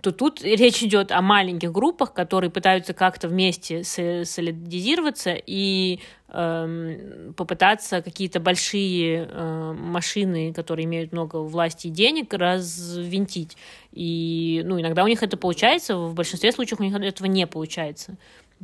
[0.00, 7.34] то тут речь идет о маленьких группах, которые пытаются как-то вместе со- солидизироваться и эм,
[7.34, 13.58] попытаться какие-то большие э, машины, которые имеют много власти и денег, развинтить.
[13.92, 18.16] И ну, иногда у них это получается, в большинстве случаев у них этого не получается.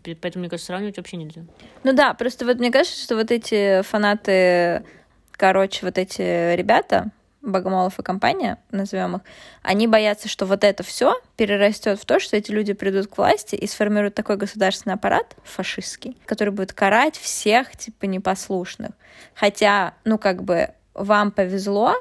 [0.04, 1.42] Поэтому, мне кажется, сравнивать вообще нельзя.
[1.84, 4.84] Ну да, просто вот мне кажется, что вот эти фанаты,
[5.32, 7.10] короче, вот эти ребята,
[7.40, 9.22] Богомолов и компания, назовем их,
[9.62, 13.54] они боятся, что вот это все перерастет в то, что эти люди придут к власти
[13.54, 18.90] и сформируют такой государственный аппарат фашистский, который будет карать всех, типа, непослушных.
[19.34, 21.94] Хотя, ну, как бы, вам повезло,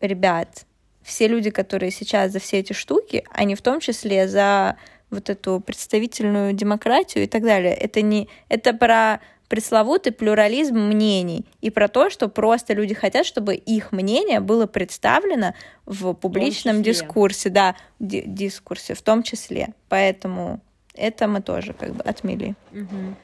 [0.00, 0.64] ребят,
[1.02, 4.76] все люди, которые сейчас за все эти штуки, они в том числе за
[5.10, 7.74] вот эту представительную демократию и так далее.
[7.74, 8.28] Это не...
[8.48, 14.40] Это про пресловутый плюрализм мнений и про то, что просто люди хотят, чтобы их мнение
[14.40, 15.54] было представлено
[15.84, 19.68] в публичном в дискурсе, да, ди дискурсе в том числе.
[19.88, 20.60] Поэтому
[20.94, 22.56] это мы тоже как бы отмели.
[22.72, 23.14] Угу.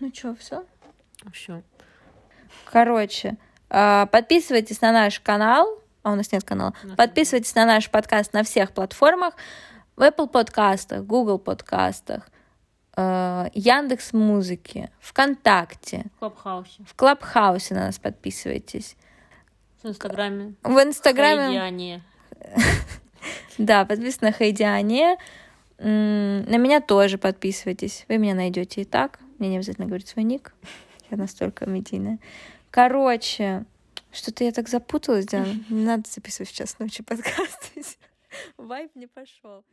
[0.00, 0.64] Ну что, все?
[1.32, 1.62] Все.
[2.64, 3.36] Короче,
[3.68, 5.80] а, подписывайтесь на наш канал.
[6.02, 6.74] А у нас нет канала.
[6.98, 9.34] Подписывайтесь на наш подкаст на всех платформах.
[9.96, 12.28] В Apple подкастах, Google подкастах,
[12.96, 16.06] Э, Яндекс Музыки, ВКонтакте.
[16.16, 16.84] В Клабхаусе.
[16.86, 18.96] В Клабхаусе на нас подписывайтесь.
[19.82, 20.54] В Инстаграме.
[20.62, 21.44] В Инстаграме.
[21.46, 22.02] Хайдиане.
[23.56, 25.16] Да, подписывайтесь на Хайдиане.
[25.78, 28.04] На меня тоже подписывайтесь.
[28.08, 29.18] Вы меня найдете и так.
[29.38, 30.52] Мне не обязательно говорить свой ник.
[31.10, 32.18] Я настолько медийная.
[32.70, 33.64] Короче,
[34.12, 35.46] что-то я так запуталась, да?
[35.70, 37.82] Не надо записывать в час ночи подкасты.
[38.58, 39.64] Вайп не пошел.